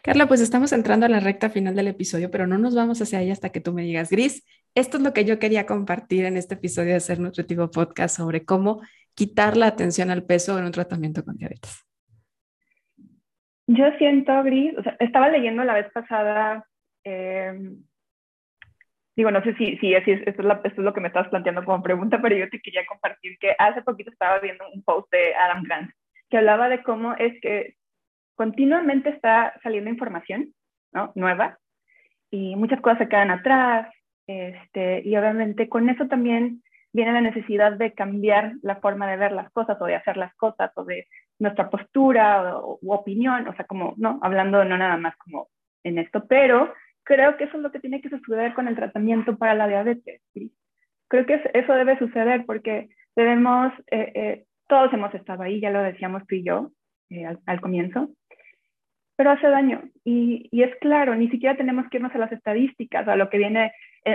[0.03, 3.19] Carla, pues estamos entrando a la recta final del episodio, pero no nos vamos hacia
[3.19, 6.37] ahí hasta que tú me digas, Gris, esto es lo que yo quería compartir en
[6.37, 8.81] este episodio de Ser Nutritivo Podcast sobre cómo
[9.15, 11.85] quitar la atención al peso en un tratamiento con diabetes.
[13.67, 16.67] Yo siento, Gris, o sea, estaba leyendo la vez pasada
[17.05, 17.53] eh,
[19.17, 21.83] digo, no sé si, si, esto, es esto, es lo que me estabas planteando como
[21.83, 25.63] pregunta, pero yo te quería compartir que hace poquito estaba viendo un post de Adam
[25.63, 25.91] Grant
[26.31, 27.75] que hablaba de cómo es que
[28.35, 30.55] continuamente está saliendo información
[30.93, 31.13] ¿no?
[31.15, 31.59] nueva
[32.31, 33.93] y muchas cosas se quedan atrás
[34.27, 36.63] este, y obviamente con eso también
[36.93, 40.35] viene la necesidad de cambiar la forma de ver las cosas o de hacer las
[40.37, 41.07] cosas o de
[41.39, 45.49] nuestra postura o, u opinión, o sea, como, no, hablando no nada más como
[45.83, 46.73] en esto, pero
[47.03, 50.23] creo que eso es lo que tiene que suceder con el tratamiento para la diabetes.
[51.09, 55.83] Creo que eso debe suceder porque debemos, eh, eh, todos hemos estado ahí, ya lo
[55.83, 56.71] decíamos tú y yo
[57.11, 58.11] eh, al, comienzo,
[59.17, 59.83] pero hace daño.
[60.05, 63.39] Y, y, es claro, ni siquiera tenemos que irnos a las estadísticas, a lo que
[63.39, 63.73] viene,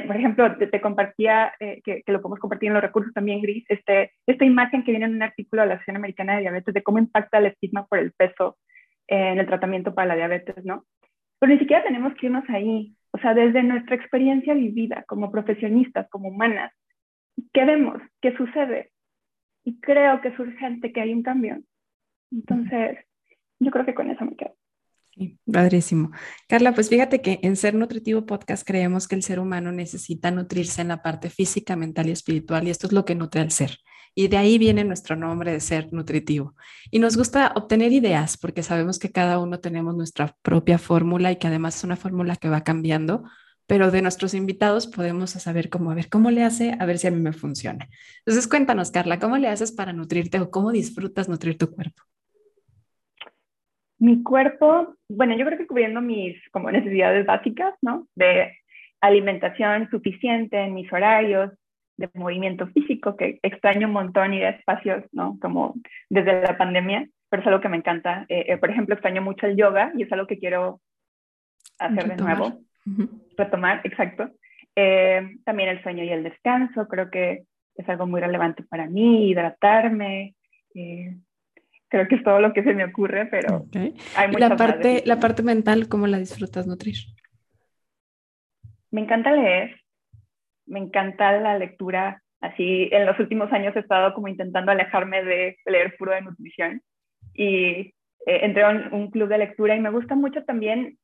[0.07, 4.11] por ejemplo, te, compartía, que, que, lo podemos compartir en los recursos también, Gris, este,
[4.27, 6.99] esta imagen que viene en un artículo de la Asociación Americana de Diabetes de cómo
[6.99, 8.57] impacta el estigma por el peso
[9.09, 10.85] en el tratamiento para la diabetes, ¿no?
[11.39, 12.95] Pero ni siquiera tenemos que irnos ahí.
[13.11, 16.71] O sea, desde nuestra experiencia vivida como profesionistas, como humanas,
[17.53, 18.01] ¿qué vemos?
[18.21, 18.91] ¿Qué sucede?
[19.69, 21.61] Y creo que es urgente que haya un cambio.
[22.31, 22.97] Entonces,
[23.59, 24.55] yo creo que con eso me quedo.
[25.13, 26.09] Sí, padrísimo.
[26.47, 30.81] Carla, pues fíjate que en Ser Nutritivo Podcast creemos que el ser humano necesita nutrirse
[30.81, 33.77] en la parte física, mental y espiritual, y esto es lo que nutre al ser.
[34.15, 36.55] Y de ahí viene nuestro nombre de ser nutritivo.
[36.89, 41.35] Y nos gusta obtener ideas porque sabemos que cada uno tenemos nuestra propia fórmula y
[41.35, 43.23] que además es una fórmula que va cambiando,
[43.69, 47.05] pero de nuestros invitados podemos saber cómo, a ver cómo le hace, a ver si
[47.05, 47.87] a mí me funciona.
[48.25, 52.01] Entonces cuéntanos, Carla, ¿cómo le haces para nutrirte o cómo disfrutas nutrir tu cuerpo?
[53.99, 58.07] Mi cuerpo, bueno, yo creo que cubriendo mis como necesidades básicas, ¿no?
[58.15, 58.57] De
[59.01, 61.51] alimentación suficiente en mis horarios,
[61.95, 65.37] de movimiento físico, que extraño un montón y de espacios, ¿no?
[65.39, 65.75] Como
[66.09, 68.25] desde la pandemia, pero es algo que me encanta.
[68.29, 70.81] Eh, eh, por ejemplo, extraño mucho el yoga y es algo que quiero
[71.77, 72.61] hacer de nuevo,
[73.39, 74.29] retomar, exacto.
[74.75, 77.43] Eh, también el sueño y el descanso, creo que
[77.75, 80.35] es algo muy relevante para mí, hidratarme.
[80.73, 83.65] creo que es todo lo que se me ocurre, pero
[84.15, 86.95] hay la parte, la parte mental, ¿cómo la disfrutas nutrir?
[88.91, 89.81] Me encanta leer,
[90.65, 92.21] me encanta la lectura.
[92.41, 96.81] Así, en los últimos años he estado como intentando alejarme de leer puro de nutrición
[97.33, 97.93] y
[98.25, 100.97] eh, entré a un, club de lectura y me gusta mucho también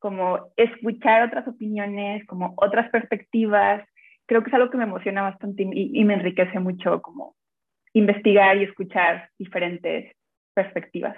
[0.00, 3.86] como escuchar otras opiniones, como otras perspectivas.
[4.26, 7.36] Creo que es algo que me emociona bastante y, me enriquece mucho como
[7.92, 10.16] investigar y escuchar diferentes
[10.54, 11.16] perspectivas.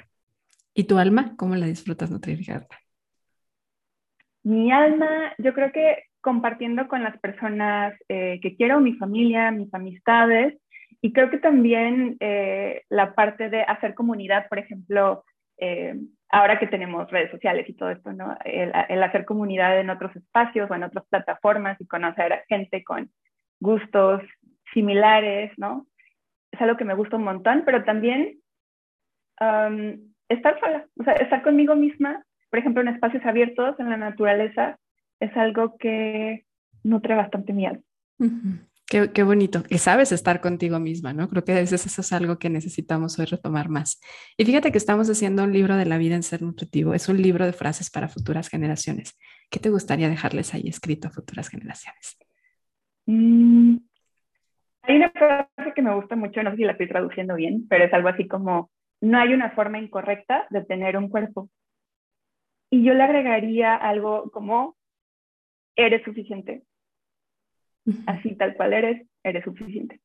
[0.75, 1.35] ¿Y tu alma?
[1.37, 2.41] ¿Cómo la disfrutas nutrir,
[4.43, 9.73] Mi alma, yo creo que compartiendo con las personas eh, que quiero, mi familia, mis
[9.73, 10.57] amistades,
[11.01, 15.25] y creo que también eh, la parte de hacer comunidad, por ejemplo,
[15.65, 15.95] eh,
[16.29, 18.37] ahora que tenemos redes sociales y todo esto, ¿no?
[18.45, 23.13] El, hacer comunidad en otros espacios o en otras plataformas y conocer a gente con
[23.61, 24.23] gustos
[24.75, 25.87] similares, ¿no?
[26.51, 28.41] Es algo que me gusta un montón, pero también
[30.29, 34.79] estar sola, o sea, estar conmigo misma, por ejemplo, en espacios abiertos, en la naturaleza,
[35.21, 36.45] es algo que
[36.83, 37.83] nutre bastante mi alma.
[38.93, 41.27] Qué, bonito, que sabes estar contigo misma, ¿no?
[41.27, 43.99] Creo que a veces eso es algo que necesitamos hoy retomar más.
[44.37, 47.17] Y fíjate que estamos haciendo un libro de la vida en ser nutritivo, es un
[47.23, 49.19] libro de frases para futuras generaciones.
[49.49, 52.19] ¿Qué te gustaría dejarles ahí escrito a futuras generaciones?
[53.07, 53.77] Mm,
[54.83, 57.87] hay una frase que me gusta mucho, no sé si la estoy traduciendo bien, pero
[57.87, 58.71] es algo así como,
[59.01, 61.49] no hay una forma incorrecta de tener un cuerpo.
[62.69, 64.77] Y yo le agregaría algo como,
[65.77, 66.63] eres suficiente
[68.07, 70.01] así tal cual eres, eres suficiente.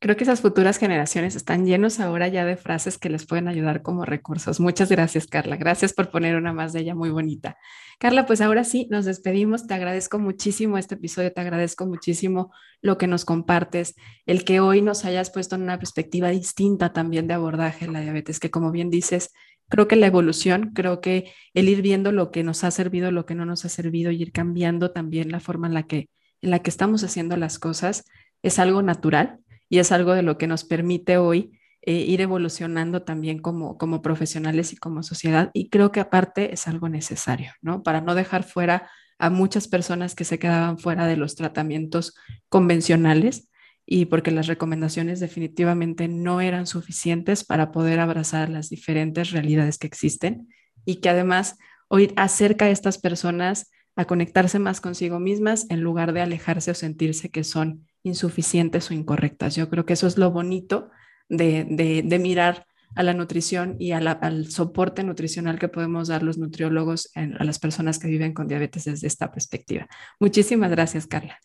[0.00, 3.82] Creo que esas futuras generaciones están llenos ahora ya de frases que les pueden ayudar
[3.82, 4.60] como recursos.
[4.60, 5.56] Muchas gracias, Carla.
[5.56, 7.58] Gracias por poner una más de ella muy bonita.
[7.98, 9.66] Carla, pues ahora sí, nos despedimos.
[9.66, 14.82] Te agradezco muchísimo este episodio, te agradezco muchísimo lo que nos compartes, el que hoy
[14.82, 18.70] nos hayas puesto en una perspectiva distinta también de abordaje de la diabetes, que como
[18.70, 19.32] bien dices,
[19.68, 23.26] creo que la evolución, creo que el ir viendo lo que nos ha servido, lo
[23.26, 26.08] que no nos ha servido y ir cambiando también la forma en la que
[26.42, 28.04] en la que estamos haciendo las cosas
[28.42, 33.02] es algo natural y es algo de lo que nos permite hoy eh, ir evolucionando
[33.02, 35.50] también como, como profesionales y como sociedad.
[35.54, 37.82] Y creo que aparte es algo necesario, ¿no?
[37.82, 42.14] Para no dejar fuera a muchas personas que se quedaban fuera de los tratamientos
[42.48, 43.48] convencionales
[43.84, 49.86] y porque las recomendaciones definitivamente no eran suficientes para poder abrazar las diferentes realidades que
[49.86, 50.48] existen
[50.84, 51.56] y que además
[51.88, 56.74] hoy acerca a estas personas a conectarse más consigo mismas en lugar de alejarse o
[56.74, 59.56] sentirse que son insuficientes o incorrectas.
[59.56, 60.90] Yo creo que eso es lo bonito
[61.28, 61.66] de,
[62.04, 67.42] de, mirar a la nutrición y al soporte nutricional que podemos dar los nutriólogos a
[67.42, 69.88] las personas que viven con diabetes desde esta perspectiva.
[70.20, 71.36] Muchísimas gracias, Carla.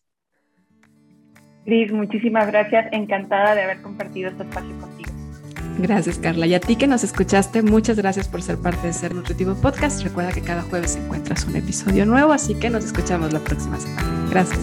[1.65, 2.85] Cris, muchísimas gracias.
[2.91, 5.12] Encantada de haber compartido este espacio contigo.
[5.78, 6.45] Gracias, Carla.
[6.45, 10.01] Y a ti que nos escuchaste, muchas gracias por ser parte de Ser Nutritivo Podcast.
[10.03, 14.28] Recuerda que cada jueves encuentras un episodio nuevo, así que nos escuchamos la próxima semana.
[14.30, 14.59] Gracias.